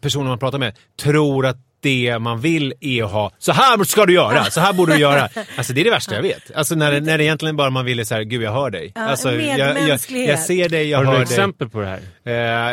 personen 0.01 0.27
man 0.27 0.39
pratar 0.39 0.59
med 0.59 0.77
tror 1.01 1.45
att 1.45 1.57
det 1.81 2.19
man 2.19 2.41
vill 2.41 2.73
är 2.79 3.03
att 3.03 3.11
ha, 3.11 3.31
så 3.37 3.51
här 3.51 3.83
ska 3.83 4.05
du 4.05 4.13
göra, 4.13 4.43
så 4.45 4.59
här 4.59 4.73
borde 4.73 4.93
du 4.93 4.99
göra. 4.99 5.29
Alltså 5.57 5.73
det 5.73 5.81
är 5.81 5.85
det 5.85 5.91
värsta 5.91 6.15
jag 6.15 6.21
vet. 6.21 6.51
Alltså 6.55 6.75
när, 6.75 6.91
det- 6.91 6.99
när 7.01 7.17
det 7.17 7.23
egentligen 7.23 7.55
bara 7.57 7.69
man 7.69 7.85
vill 7.85 7.99
är 7.99 8.03
så 8.03 8.15
här, 8.15 8.21
gud 8.21 8.41
jag 8.41 8.51
hör 8.51 8.69
dig. 8.69 8.91
Ja, 8.95 9.01
alltså, 9.01 9.31
jag, 9.31 9.59
jag, 9.79 9.99
jag 10.09 10.39
ser 10.39 10.69
dig, 10.69 10.89
jag 10.89 10.97
Har 10.97 11.03
du 11.03 11.07
hör 11.07 11.13
några 11.13 11.25
dig. 11.25 11.33
exempel 11.33 11.69
på 11.69 11.79
det 11.81 11.87
här? 11.87 12.01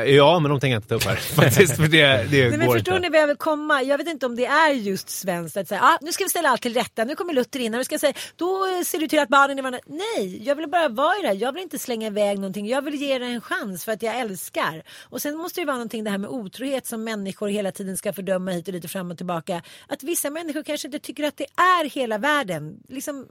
Eh, 0.04 0.14
ja, 0.14 0.38
men 0.38 0.50
de 0.50 0.60
tänker 0.60 0.72
jag 0.74 0.78
inte 0.78 0.88
ta 0.88 0.94
upp 0.94 1.04
här 1.04 1.16
faktiskt, 1.34 1.76
för 1.76 1.82
det, 1.82 2.06
det 2.30 2.48
Nej, 2.48 2.58
men 2.58 2.72
förstår 2.72 2.96
inte. 2.96 2.98
ni 2.98 3.08
vad 3.08 3.20
jag 3.20 3.26
vill 3.26 3.36
komma? 3.36 3.82
Jag 3.82 3.98
vet 3.98 4.08
inte 4.08 4.26
om 4.26 4.36
det 4.36 4.46
är 4.46 4.72
just 4.72 5.10
svenskt 5.10 5.56
att 5.56 5.68
säga 5.68 5.80
ah, 5.82 5.98
nu 6.00 6.12
ska 6.12 6.24
vi 6.24 6.30
ställa 6.30 6.48
allt 6.48 6.62
till 6.62 6.74
rätta, 6.74 7.04
nu 7.04 7.14
kommer 7.14 7.32
Luther 7.34 7.60
in 7.60 7.74
och 7.74 7.78
nu 7.78 7.84
ska 7.84 7.98
säga 7.98 8.12
då 8.36 8.64
ser 8.86 8.98
du 8.98 9.08
till 9.08 9.18
att 9.18 9.28
barnen 9.28 9.58
är 9.58 9.62
varandra. 9.62 9.80
Nej, 9.86 10.42
jag 10.46 10.54
vill 10.54 10.68
bara 10.68 10.88
vara 10.88 11.16
i 11.18 11.22
det 11.22 11.28
här. 11.28 11.34
Jag 11.34 11.52
vill 11.52 11.62
inte 11.62 11.78
slänga 11.78 12.06
iväg 12.06 12.38
någonting. 12.38 12.68
Jag 12.68 12.82
vill 12.82 12.94
ge 12.94 13.18
det 13.18 13.26
en 13.26 13.40
chans 13.40 13.84
för 13.84 13.92
att 13.92 14.02
jag 14.02 14.18
älskar. 14.20 14.82
Och 15.02 15.22
sen 15.22 15.36
måste 15.36 15.60
det 15.60 15.64
vara 15.64 15.76
någonting 15.76 16.04
det 16.04 16.10
här 16.10 16.18
med 16.18 16.30
otrohet 16.30 16.86
som 16.86 17.04
människor 17.04 17.48
hela 17.48 17.72
tiden 17.72 17.96
ska 17.96 18.12
fördöma 18.12 18.50
hit 18.50 18.66
och 18.66 18.72
dit 18.72 18.84
och 18.84 18.90
fram 18.98 19.10
och 19.10 19.16
tillbaka. 19.16 19.62
Att 19.86 20.02
vissa 20.02 20.30
människor 20.30 20.62
kanske 20.62 20.88
inte 20.88 20.98
tycker 20.98 21.24
att 21.24 21.36
det 21.36 21.46
är 21.56 21.90
hela 21.90 22.18
världen. 22.18 22.76
Liksom, 22.88 23.26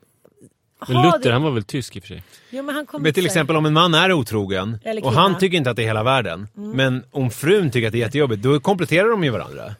Men 0.87 1.01
Luther, 1.03 1.19
det- 1.19 1.31
han 1.31 1.43
var 1.43 1.51
väl 1.51 1.63
tysk 1.63 1.95
i 1.95 1.99
och 1.99 2.03
för 2.03 2.07
sig? 2.07 2.23
Jo, 2.49 2.63
men 2.63 2.87
Men 2.99 3.13
till 3.13 3.25
exempel 3.25 3.55
om 3.55 3.65
en 3.65 3.73
man 3.73 3.93
är 3.93 4.11
otrogen 4.11 4.79
och 5.03 5.13
han 5.13 5.37
tycker 5.37 5.57
inte 5.57 5.69
att 5.69 5.75
det 5.75 5.83
är 5.83 5.87
hela 5.87 6.03
världen. 6.03 6.47
Men 6.53 7.03
om 7.11 7.31
frun 7.31 7.71
tycker 7.71 7.87
att 7.87 7.91
det 7.91 7.97
är 7.97 8.05
jättejobbigt, 8.05 8.41
då 8.43 8.59
kompletterar 8.59 9.09
de 9.09 9.23
ju 9.23 9.29
varandra. 9.29 9.75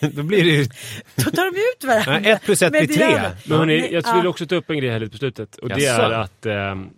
då 0.12 0.22
blir 0.22 0.44
det 0.44 0.50
ju... 0.50 0.66
Då 1.14 1.30
tar 1.30 1.52
de 1.52 1.60
ut 1.60 1.84
varandra. 1.84 2.20
Nej, 2.20 2.30
ett 2.32 2.42
plus 2.42 2.62
ett 2.62 2.72
Men 2.72 2.86
blir 2.86 2.96
tre. 2.96 3.30
Men 3.44 3.58
hörni, 3.58 3.88
jag 3.92 4.16
vill 4.16 4.26
också 4.26 4.46
ta 4.46 4.54
upp 4.54 4.70
en 4.70 4.78
grej 4.78 4.90
här 4.90 5.00
lite 5.00 5.12
på 5.12 5.18
slutet. 5.18 5.56
Och 5.56 5.68
det 5.68 5.80
Jaså? 5.80 6.02
är 6.02 6.10
att 6.10 6.46
ehm, 6.46 6.90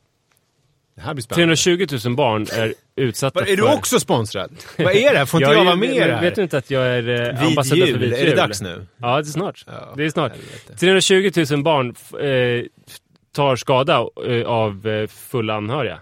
Det 1.00 1.06
här 1.06 1.14
blir 1.14 1.22
spännande. 1.22 1.56
320 1.56 2.08
000 2.08 2.16
barn 2.16 2.46
är 2.52 2.74
utsatta 2.96 3.40
Vad, 3.40 3.48
är 3.48 3.56
du 3.56 3.62
för... 3.62 3.74
också 3.74 4.00
sponsrad? 4.00 4.50
Vad 4.78 4.96
är 4.96 5.12
det 5.12 5.18
här? 5.18 5.26
Får 5.26 5.42
inte 5.42 5.52
jag 5.54 5.58
ju- 5.60 5.64
vara 5.64 5.76
med 5.76 5.96
i 5.96 5.98
det 5.98 6.14
här? 6.14 6.20
Vet 6.20 6.34
du 6.34 6.42
inte 6.42 6.58
att 6.58 6.70
jag 6.70 6.82
är 6.86 7.08
eh, 7.34 7.46
ambassadör 7.46 7.80
för 7.82 7.88
jul, 7.92 7.98
vit 7.98 8.12
är 8.12 8.22
det 8.22 8.28
jul? 8.28 8.36
dags 8.36 8.60
nu? 8.62 8.86
Ja, 8.96 9.14
det 9.16 9.20
är 9.20 9.24
snart. 9.24 9.64
Ja, 9.66 9.94
det 9.96 10.04
är 10.04 10.10
snart. 10.10 10.32
helvete. 10.32 10.76
320 10.78 11.44
000 11.54 11.62
barn 11.62 11.88
eh, 12.20 12.64
tar 13.34 13.56
skada 13.56 14.06
eh, 14.26 14.46
av 14.46 14.88
eh, 14.88 15.06
fulla 15.06 15.54
anhöriga. 15.54 16.00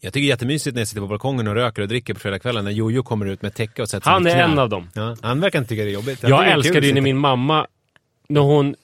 Jag 0.00 0.12
tycker 0.12 0.22
det 0.22 0.26
är 0.26 0.28
jättemysigt 0.28 0.74
när 0.74 0.80
jag 0.80 0.88
sitter 0.88 1.00
på 1.00 1.06
balkongen 1.06 1.48
och 1.48 1.54
röker 1.54 1.82
och 1.82 1.88
dricker 1.88 2.14
på 2.14 2.20
fredagskvällen 2.20 2.64
när 2.64 2.72
Jojo 2.72 3.02
kommer 3.02 3.26
ut 3.26 3.42
med 3.42 3.54
täcke 3.54 3.82
och 3.82 3.88
sätter 3.88 4.04
sig 4.04 4.12
Han 4.12 4.26
är 4.26 4.36
en 4.36 4.58
av 4.58 4.68
dem. 4.68 4.90
Ja, 4.94 5.16
han 5.22 5.40
verkar 5.40 5.58
inte 5.58 5.68
tycka 5.68 5.84
det 5.84 5.90
är 5.90 5.92
jobbigt. 5.94 6.20
tycker 6.20 6.28
Jag 6.28 6.48
älskade 6.48 6.86
ju 6.86 6.94
när 6.94 7.00
min 7.00 7.18
mamma, 7.18 7.66
när 8.28 8.40
hon 8.40 8.74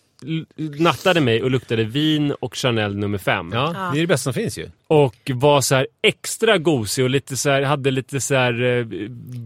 nattade 0.57 1.21
mig 1.21 1.43
och 1.43 1.51
luktade 1.51 1.85
vin 1.85 2.33
och 2.41 2.57
Chanel 2.57 2.97
nummer 2.97 3.19
fem. 3.19 3.51
Ja, 3.55 3.91
det 3.93 3.99
är 3.99 4.01
det 4.01 4.07
bästa 4.07 4.23
som 4.23 4.33
finns 4.33 4.59
ju. 4.59 4.69
Och 4.87 5.31
var 5.35 5.61
så 5.61 5.75
här 5.75 5.87
extra 6.03 6.59
gosig 6.59 7.05
och 7.05 7.11
lite 7.11 7.37
så 7.37 7.51
här, 7.51 7.63
hade 7.63 7.91
lite 7.91 8.21
så 8.21 8.35
här 8.35 8.63
eh, 8.63 8.85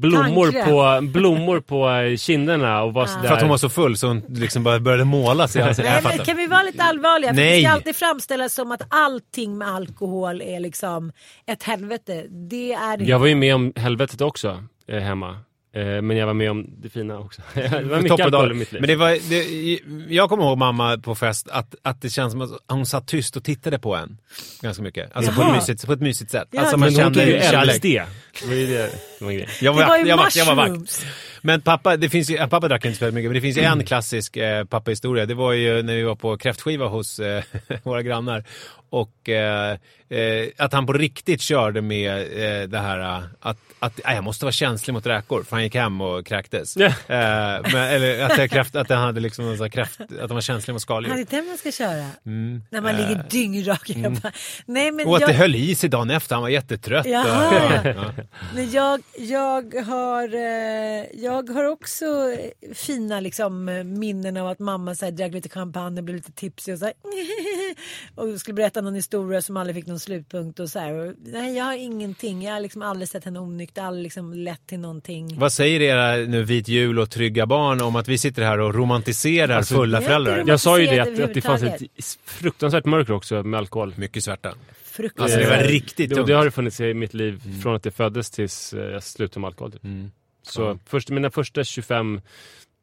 blommor, 0.01 0.65
på, 0.65 1.07
blommor 1.07 1.61
på 1.61 1.91
eh, 1.91 2.17
kinderna 2.17 2.83
och 2.83 2.93
var 2.93 3.07
så 3.07 3.19
För 3.19 3.35
att 3.35 3.41
hon 3.41 3.51
var 3.51 3.57
så 3.57 3.69
full 3.69 3.97
så 3.97 4.07
hon 4.07 4.23
liksom 4.29 4.65
bara 4.65 4.81
började 4.81 5.05
måla 5.05 5.49
sig. 5.49 5.63
Alltså, 5.69 5.83
Nej, 5.83 6.03
men 6.05 6.19
kan 6.19 6.37
vi 6.37 6.47
vara 6.47 6.63
lite 6.63 6.83
allvarliga? 6.83 7.31
För 7.31 7.37
Nej. 7.37 7.57
Det 7.57 7.69
ska 7.69 7.73
alltid 7.73 7.97
framställas 7.97 8.55
som 8.55 8.73
att 8.73 8.83
allting 8.89 9.59
med 9.59 9.69
alkohol 9.69 10.43
är 10.43 10.61
liksom 10.61 11.13
ett 11.47 11.63
helvete. 11.63 12.25
Det 12.29 12.73
är 12.73 12.97
det 12.97 13.05
Jag 13.05 13.19
var 13.19 13.27
ju 13.27 13.35
med 13.35 13.55
om 13.55 13.73
helvetet 13.77 14.21
också 14.21 14.65
eh, 14.89 14.99
hemma. 14.99 15.37
Eh, 15.79 16.03
men 16.03 16.17
jag 16.17 16.27
var 16.27 16.35
med 16.35 16.51
om 16.51 16.67
det 16.79 16.89
fina 16.89 17.19
också. 17.19 17.43
det 17.55 17.69
var 17.69 18.01
mycket 18.01 18.21
alkohol 18.21 18.53
i 18.53 18.55
mitt 18.55 18.73
liv. 18.73 18.81
Men 18.81 18.89
det 18.89 18.97
var, 18.97 19.31
det, 19.31 20.15
jag 20.15 20.29
kommer 20.29 20.45
ihåg 20.45 20.59
mamma 20.59 20.99
på 20.99 21.15
fest 21.15 21.49
att, 21.51 21.75
att 21.83 22.03
det 22.03 22.11
känns 22.11 22.33
som 22.33 22.41
att 22.43 22.51
hon 22.69 22.87
satt 22.87 23.07
tyst 23.07 23.37
och 23.37 23.45
tittade 23.45 23.79
på 23.79 23.97
en. 23.97 24.19
Ganska 24.61 24.83
mycket. 24.83 25.17
Alltså 25.17 25.33
på 25.33 25.43
ett, 25.43 25.53
mysigt, 25.53 25.87
på 25.87 25.93
ett 25.93 26.01
mysigt 26.01 26.31
sätt. 26.31 26.49
Ja, 26.51 26.61
alltså 26.61 26.77
men 26.77 26.93
man 26.93 27.03
kände 27.03 27.25
ju 27.25 27.41
kärlek. 27.41 27.83
Det 27.83 28.47
var 28.47 28.55
ju 28.55 28.67
det 28.67 28.91
som 29.19 29.27
var 29.27 29.35
grejen. 29.35 29.51
Jag 29.61 29.77
Det 29.77 29.87
var 29.87 29.99
ju 29.99 30.09
jag, 30.09 30.17
var, 30.17 30.29
jag 30.37 30.47
var 30.47 30.55
vakt. 30.55 31.07
Men 31.43 31.61
pappa, 31.61 31.97
det 31.97 32.09
finns 32.09 32.31
ju, 32.31 32.37
pappa 32.37 32.69
drack 32.69 32.85
inte 32.85 32.99
så 32.99 33.05
mycket, 33.05 33.25
men 33.25 33.35
det 33.35 33.41
finns 33.41 33.59
ju 33.59 33.63
en 33.63 33.85
klassisk 33.85 34.37
eh, 34.37 34.65
pappahistoria. 34.65 35.27
Det 35.27 35.35
var 35.35 35.53
ju 35.53 35.83
när 35.83 35.97
vi 35.97 36.03
var 36.03 36.17
på 36.17 36.37
kräftskiva 36.37 36.87
hos 36.87 37.19
eh, 37.19 37.43
våra 37.83 38.03
grannar. 38.03 38.45
Och 38.91 39.29
eh, 39.29 39.71
eh, 40.09 40.47
att 40.57 40.73
han 40.73 40.87
på 40.87 40.93
riktigt 40.93 41.41
körde 41.41 41.81
med 41.83 42.19
eh, 42.63 42.69
det 42.69 42.79
här 42.79 43.01
eh, 43.01 43.25
att, 43.41 43.57
att 43.79 44.01
äh, 44.07 44.15
jag 44.15 44.25
måste 44.25 44.45
vara 44.45 44.53
känslig 44.53 44.95
mot 44.95 45.07
räkor. 45.07 45.43
För 45.43 45.57
han 45.57 45.63
gick 45.65 45.75
hem 45.75 46.01
och 46.01 46.27
kräktes. 46.27 46.77
Eh, 46.77 46.93
men, 47.07 47.75
eller 47.77 48.25
att, 48.25 48.39
jag 48.39 48.51
kräft, 48.51 48.77
att 48.77 48.89
han 48.89 48.99
hade 48.99 49.21
liksom 49.21 49.45
någon 49.47 49.57
sån 49.57 49.65
här 49.65 49.71
kräft, 49.71 50.01
att 50.01 50.09
han 50.21 50.29
var 50.35 50.41
känslig 50.41 50.73
mot 50.75 50.85
Ja, 50.89 51.01
det 51.01 51.05
skaldjur. 51.07 51.13
är 51.13 51.25
den 51.31 51.47
man 51.47 51.59
ska 51.59 51.73
köra. 51.73 52.07
Mm. 52.27 52.63
När 52.71 52.81
man 52.81 52.97
ligger 52.97 53.25
dyngrak. 53.31 53.91
Bara, 54.23 54.33
Nej, 54.67 54.93
men 54.93 55.07
Och 55.07 55.15
att 55.17 55.21
jag, 55.21 55.31
det 55.31 55.35
höll 55.35 55.55
i 55.55 55.75
sig 55.75 55.91
dagen 55.91 56.11
efter, 56.11 56.35
han 56.35 56.43
var 56.43 56.49
jättetrött. 56.49 57.07
och- 57.07 57.13
Jaha. 57.13 57.81
ja. 57.85 58.25
men 58.55 58.71
jag, 58.71 59.03
jag, 59.19 59.75
har, 59.75 60.35
eh, 60.35 61.05
jag 61.23 61.49
har 61.51 61.65
också 61.65 62.05
eh, 62.05 62.75
fina 62.75 63.21
liksom, 63.21 63.69
eh, 63.69 63.85
minnen 63.85 64.37
av 64.37 64.49
att 64.49 64.59
mamma 64.59 64.95
så 64.95 65.05
här, 65.05 65.13
drack 65.13 65.33
lite 65.33 65.49
champagne 65.49 65.99
och 66.01 66.05
blev 66.05 66.17
lite 66.17 66.33
tipsig 66.33 66.75
och 66.75 66.79
så 66.79 66.85
här, 66.85 66.95
och 68.15 68.41
skulle 68.41 68.55
berätta 68.55 68.81
någon 68.81 68.95
historia 68.95 69.43
som 69.43 69.57
aldrig 69.57 69.77
fick 69.77 69.87
någon 69.87 69.99
slutpunkt. 70.01 70.61
Och 70.61 70.69
så 70.71 70.79
här. 70.79 70.93
Och, 70.93 71.15
nej, 71.25 71.57
jag 71.57 71.65
har 71.65 71.75
ingenting. 71.77 72.43
Jag 72.43 72.53
har 72.53 72.61
liksom 72.61 72.83
aldrig 72.83 73.09
sett 73.09 73.25
henne 73.25 73.41
onykter, 73.41 73.83
aldrig 73.83 74.03
liksom 74.03 74.35
lett 74.35 74.67
till 74.67 74.79
någonting. 74.81 75.39
Vad 75.39 75.53
säger 75.53 75.81
era 75.81 76.17
nu 76.17 76.43
vit 76.43 76.69
jul 76.69 76.99
och 76.99 77.11
trygga 77.11 77.47
barn 77.47 77.81
om 77.81 77.97
att 77.97 78.09
vi 78.09 78.19
sitter 78.19 78.43
här 78.43 78.61
och 78.61 78.75
romantiserar 78.75 79.57
Alltså, 79.57 79.75
fulla 79.75 80.01
föräldrar? 80.01 80.45
Jag 80.47 80.61
sa 80.61 80.79
ju 80.79 80.87
det 80.87 81.01
att, 81.01 81.21
att 81.21 81.35
det 81.35 81.41
fanns 81.41 81.63
ett 81.63 81.83
fruktansvärt 82.25 82.85
mörker 82.85 83.13
också 83.13 83.43
med 83.43 83.59
alkohol. 83.59 83.95
Mycket 83.97 84.25
svärta. 84.25 84.55
Fruktansvärt. 84.85 85.39
Alltså 85.41 85.51
det 85.51 85.63
var 85.63 85.69
riktigt 85.69 86.09
det, 86.11 86.15
tungt. 86.15 86.27
det 86.27 86.33
har 86.35 86.45
det 86.45 86.51
funnits 86.51 86.81
i 86.81 86.95
mitt 86.95 87.15
liv 87.15 87.41
från 87.63 87.77
att 87.77 87.85
jag 87.85 87.95
föddes 87.95 88.31
tills 88.31 88.73
eh, 88.75 88.81
jag 88.85 89.03
slutade 89.03 89.41
med 89.41 89.49
alkohol. 89.49 89.73
typ. 89.73 89.85
Mm. 89.85 90.11
Så 90.43 90.63
Ja. 90.63 90.79
först, 90.87 91.11
mina 91.11 91.31
första 91.31 91.65
25 91.65 92.21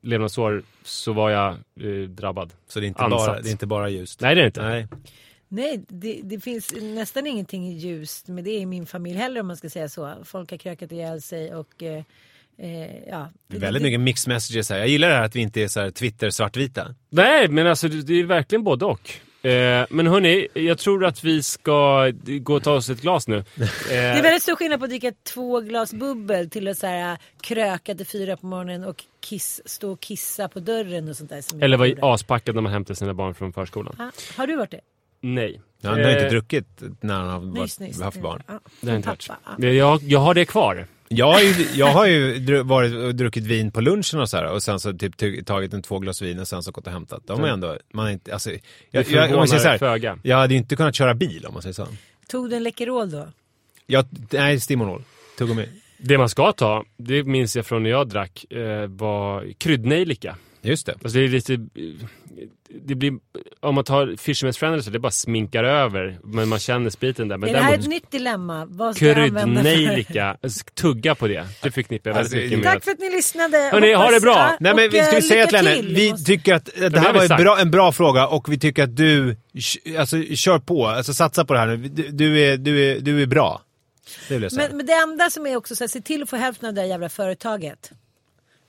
levnadsår 0.06 0.64
så 0.84 1.14
var 1.14 1.30
jag 1.30 1.54
eh, 1.54 2.10
drabbad. 2.10 2.54
Så 2.68 2.80
det 2.80 2.86
är, 2.86 2.88
inte 2.88 3.02
Ansatt. 3.02 3.28
bara, 3.28 3.42
det 3.42 3.50
är 3.50 3.52
inte 3.52 3.68
bara 3.68 3.90
ljust. 3.90 4.22
Nej 4.22 4.36
det 4.36 4.42
är 4.42 4.44
det 4.44 4.48
inte. 4.48 4.62
Nej. 4.62 4.88
Nej, 5.48 5.86
det, 5.88 6.20
det, 6.24 6.40
finns 6.40 6.74
nästan 6.82 7.28
ingenting 7.28 7.72
ljust 7.72 8.28
med 8.28 8.44
det 8.44 8.58
i 8.58 8.66
min 8.66 8.86
familj 8.86 9.18
heller 9.18 9.42
om 9.42 9.48
man 9.48 9.58
ska 9.58 9.70
säga 9.70 9.90
så. 9.90 10.14
Folk 10.24 10.52
har 10.52 10.58
krökat 10.58 10.92
ihjäl 10.92 11.22
sig 11.22 11.56
och 11.56 11.84
eh, 11.84 12.04
eh, 12.58 12.98
ja. 13.10 13.32
Det 13.48 13.56
är 13.56 13.62
väldigt 13.62 13.84
mycket 13.84 14.00
mixed 14.00 14.34
messages 14.34 14.70
här. 14.70 14.78
Jag 14.78 14.88
gillar 14.88 15.10
det 15.10 15.16
här 15.16 15.24
att 15.24 15.36
vi 15.36 15.42
inte 15.42 15.62
är 15.62 15.68
så 15.68 15.80
här 15.80 15.92
Twitter 15.92 16.30
svartvita. 16.30 16.96
Nej, 17.10 17.48
men 17.48 17.68
alltså 17.68 17.88
det 17.88 18.14
är 18.14 18.24
verkligen 18.24 18.64
både 18.64 18.86
och. 18.86 19.12
Eh, 19.46 19.86
men 19.90 20.08
hörni, 20.08 20.48
jag 20.54 20.78
tror 20.78 21.06
att 21.06 21.24
vi 21.24 21.44
ska 21.44 22.12
gå 22.26 22.56
och 22.56 22.64
ta 22.64 22.74
oss 22.74 22.90
ett 22.90 23.02
glas 23.02 23.28
nu. 23.28 23.36
Eh, 23.86 23.90
det 23.90 23.96
är 23.96 24.24
väldigt 24.24 24.44
stor 24.44 24.56
skillnad 24.56 24.80
på 24.80 24.84
att 24.84 24.90
dricka 24.90 25.12
två 25.24 25.60
glas 25.60 25.94
bubbel 25.94 26.50
till 26.50 26.68
att 26.68 26.78
så 26.78 26.88
här, 26.88 27.18
kröka 27.42 27.96
till 27.96 28.06
fyra 28.06 28.38
på 28.38 28.46
morgonen 28.46 28.84
och 28.84 29.04
kiss, 29.20 29.62
stå 29.66 29.92
och 29.92 30.00
kissa 30.00 30.48
på 30.48 30.60
dörren 30.60 31.10
och 31.10 31.16
sånt 31.16 31.30
där. 31.30 31.42
Som 31.42 31.62
Eller 31.62 31.78
vara 31.78 32.14
aspackad 32.14 32.56
när 32.56 32.62
man 32.62 32.72
hämtar 32.72 32.94
sina 32.94 33.14
barn 33.14 33.34
från 33.34 33.54
förskolan. 33.54 33.96
Ha, 33.98 34.12
har 34.38 34.48
du 34.48 34.56
varit 34.56 34.72
det? 34.72 34.82
Nej. 35.22 35.62
Ja, 35.82 35.90
han 35.90 36.04
har 36.04 36.12
inte 36.12 36.30
druckit 36.30 36.82
när 37.02 37.14
han 37.14 37.28
har 37.28 37.62
nyss, 37.62 37.80
nyss. 37.80 38.02
haft 38.02 38.22
barn. 38.22 38.44
Ja, 38.48 38.60
det 38.82 38.90
har 38.90 38.98
inte 38.98 39.10
varit. 39.10 39.76
Jag, 39.76 40.04
jag 40.04 40.20
har 40.20 40.34
det 40.34 40.46
kvar. 40.46 40.88
Jag 41.08 41.34
har 41.34 41.42
ju, 41.42 41.68
jag 41.74 41.88
har 41.88 42.06
ju 42.06 42.64
varit 42.64 42.94
och 42.94 43.16
druckit 43.16 43.44
vin 43.44 43.72
på 43.72 43.82
lunchen 43.82 44.20
och 44.20 44.30
så 44.30 44.38
här, 44.38 44.46
och 44.46 44.64
sen 44.64 44.80
så 44.80 44.94
typ 44.94 45.46
tagit 45.46 45.74
en 45.74 45.82
två 45.82 46.00
glas 46.00 46.22
vin 46.22 46.40
och 46.40 46.48
sen 46.48 46.64
så 46.64 46.72
gått 46.72 46.88
och 46.88 46.94
hämtat. 46.94 47.24
De 47.26 47.44
är 47.44 47.48
ändå, 47.48 47.78
man 47.94 48.08
är 48.08 48.12
inte, 48.12 48.34
alltså, 48.34 48.50
jag, 48.52 48.60
jag, 48.92 49.06
jag, 49.12 49.30
jag, 49.30 49.50
så 49.50 49.68
här, 49.68 49.78
föga. 49.78 50.20
jag 50.24 50.38
hade 50.38 50.54
ju 50.54 50.58
inte 50.58 50.76
kunnat 50.76 50.96
köra 50.96 51.14
bil 51.14 51.46
om 51.46 51.54
man 51.54 51.62
säger 51.62 51.74
så. 51.74 51.88
Tog 52.28 52.50
du 52.50 52.56
en 52.56 52.64
Läkerol 52.64 53.12
då? 53.12 53.28
Jag, 53.86 54.06
nej, 54.32 54.60
Stimonol. 54.60 55.04
Tuggummi. 55.38 55.70
Det 55.98 56.18
man 56.18 56.30
ska 56.30 56.52
ta, 56.52 56.84
det 56.98 57.24
minns 57.24 57.56
jag 57.56 57.66
från 57.66 57.84
när 57.84 57.90
jag 57.90 58.08
drack, 58.08 58.52
eh, 58.52 58.88
var 58.88 59.54
kryddnejlika. 59.58 60.36
Just 60.66 60.86
det. 60.86 60.92
Alltså 60.92 61.18
det 61.18 61.24
är 61.24 61.28
lite... 61.28 61.58
Det 62.88 62.96
blir, 62.96 63.14
om 63.60 63.76
man 63.76 63.84
tar 63.84 64.08
Fisherman's 64.08 64.60
Friend 64.60 64.84
så 64.84 64.90
det 64.90 65.00
bara 65.00 65.12
sminkar 65.12 65.64
över. 65.64 66.20
Men 66.24 66.50
man 66.50 66.60
känner 66.60 66.90
spriten 66.90 67.28
där. 67.28 67.38
Men 67.38 67.50
är 67.50 67.54
det 67.54 67.60
här 67.60 67.74
ett 67.74 67.88
nytt 67.88 68.12
dilemma? 68.12 68.66
Vad 68.66 68.96
ska 68.96 69.14
Kryddnejlika. 69.14 70.38
Tugga 70.74 71.16
på 71.16 71.28
det. 71.28 71.48
Det 71.62 71.72
förknippar 71.72 72.10
jag 72.10 72.20
alltså, 72.20 72.36
mycket 72.36 72.64
Tack 72.64 72.84
för 72.84 72.92
att 72.92 73.00
ni 73.00 73.10
lyssnade. 73.10 73.58
Hörrni, 73.58 73.94
ha 73.94 74.12
det 74.12 74.20
bra. 74.20 74.58
Nej, 74.60 74.76
men 74.76 74.90
vi 74.90 75.04
ska 75.04 75.12
vi 75.12 75.18
eh, 75.18 75.22
säga 75.22 75.48
till 75.48 75.58
henne. 75.58 75.82
Vi 75.82 76.24
tycker 76.26 76.54
att 76.54 76.66
det 76.66 77.00
här 77.00 77.14
var 77.14 77.32
en 77.32 77.44
bra, 77.44 77.60
en 77.60 77.72
bra 77.72 77.92
fråga 77.92 78.28
och 78.28 78.52
vi 78.52 78.60
tycker 78.60 78.84
att 78.84 78.96
du, 78.96 79.38
alltså 79.98 80.22
kör 80.22 80.60
på. 80.60 80.88
Alltså 80.88 81.14
satsa 81.14 81.46
på 81.46 81.54
det 81.54 81.60
här 81.60 81.68
nu. 81.68 81.78
Du, 81.78 82.10
du 82.10 82.40
är, 82.40 82.58
du, 82.58 82.92
är, 82.92 83.00
du 83.00 83.22
är 83.22 83.26
bra. 83.28 83.62
Det 84.28 84.40
men, 84.40 84.78
men 84.78 84.86
det 84.86 84.94
enda 84.94 85.30
som 85.30 85.46
är 85.46 85.56
också 85.56 85.76
så 85.76 85.84
här, 85.84 85.90
se 85.90 86.02
till 86.02 86.24
att 86.24 86.30
få 86.30 86.36
hälften 86.36 86.70
av 86.70 86.76
det 86.76 86.82
där 86.82 86.88
jävla 86.88 87.10
företaget. 87.10 87.92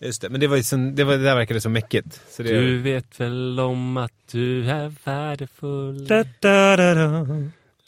Just 0.00 0.22
det, 0.22 0.28
men 0.28 0.40
det, 0.40 0.46
var 0.46 0.58
som, 0.62 0.94
det, 0.94 1.04
var, 1.04 1.12
det 1.16 1.22
där 1.22 1.34
verkade 1.34 1.60
så 1.60 1.68
mäckigt. 1.68 2.20
Så 2.30 2.42
det... 2.42 2.60
Du 2.60 2.78
vet 2.78 3.20
väl 3.20 3.60
om 3.60 3.96
att 3.96 4.12
du 4.32 4.70
är 4.70 4.92
värdefull. 5.04 6.06
Da, 6.06 6.24
da, 6.40 6.76
da, 6.76 7.26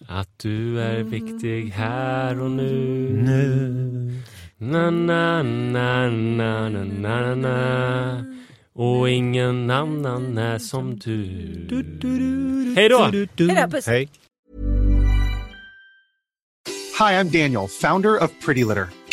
att 0.07 0.39
du 0.39 0.81
är 0.81 1.03
viktig 1.03 1.71
här 1.71 2.43
och 2.43 2.51
nu. 2.51 2.73
nu. 3.13 4.23
Na, 4.59 4.91
na, 4.91 5.43
na, 5.43 6.11
na, 6.11 6.69
na, 6.69 6.85
na, 6.85 7.35
na. 7.35 8.25
Och 8.73 9.11
ingen 9.11 9.71
annan 9.71 10.39
är 10.39 10.59
som 10.59 10.99
du. 10.99 11.27
Hej 12.77 12.89
då! 12.89 13.03
Hej 13.05 13.29
då, 13.39 13.69
puss. 13.71 13.87
Hej. 13.87 14.09
Hi, 16.99 17.13
I'm 17.15 17.31
Daniel, 17.31 17.69
founder 17.69 18.23
of 18.23 18.31
Pretty 18.45 18.65
Litter. 18.65 18.89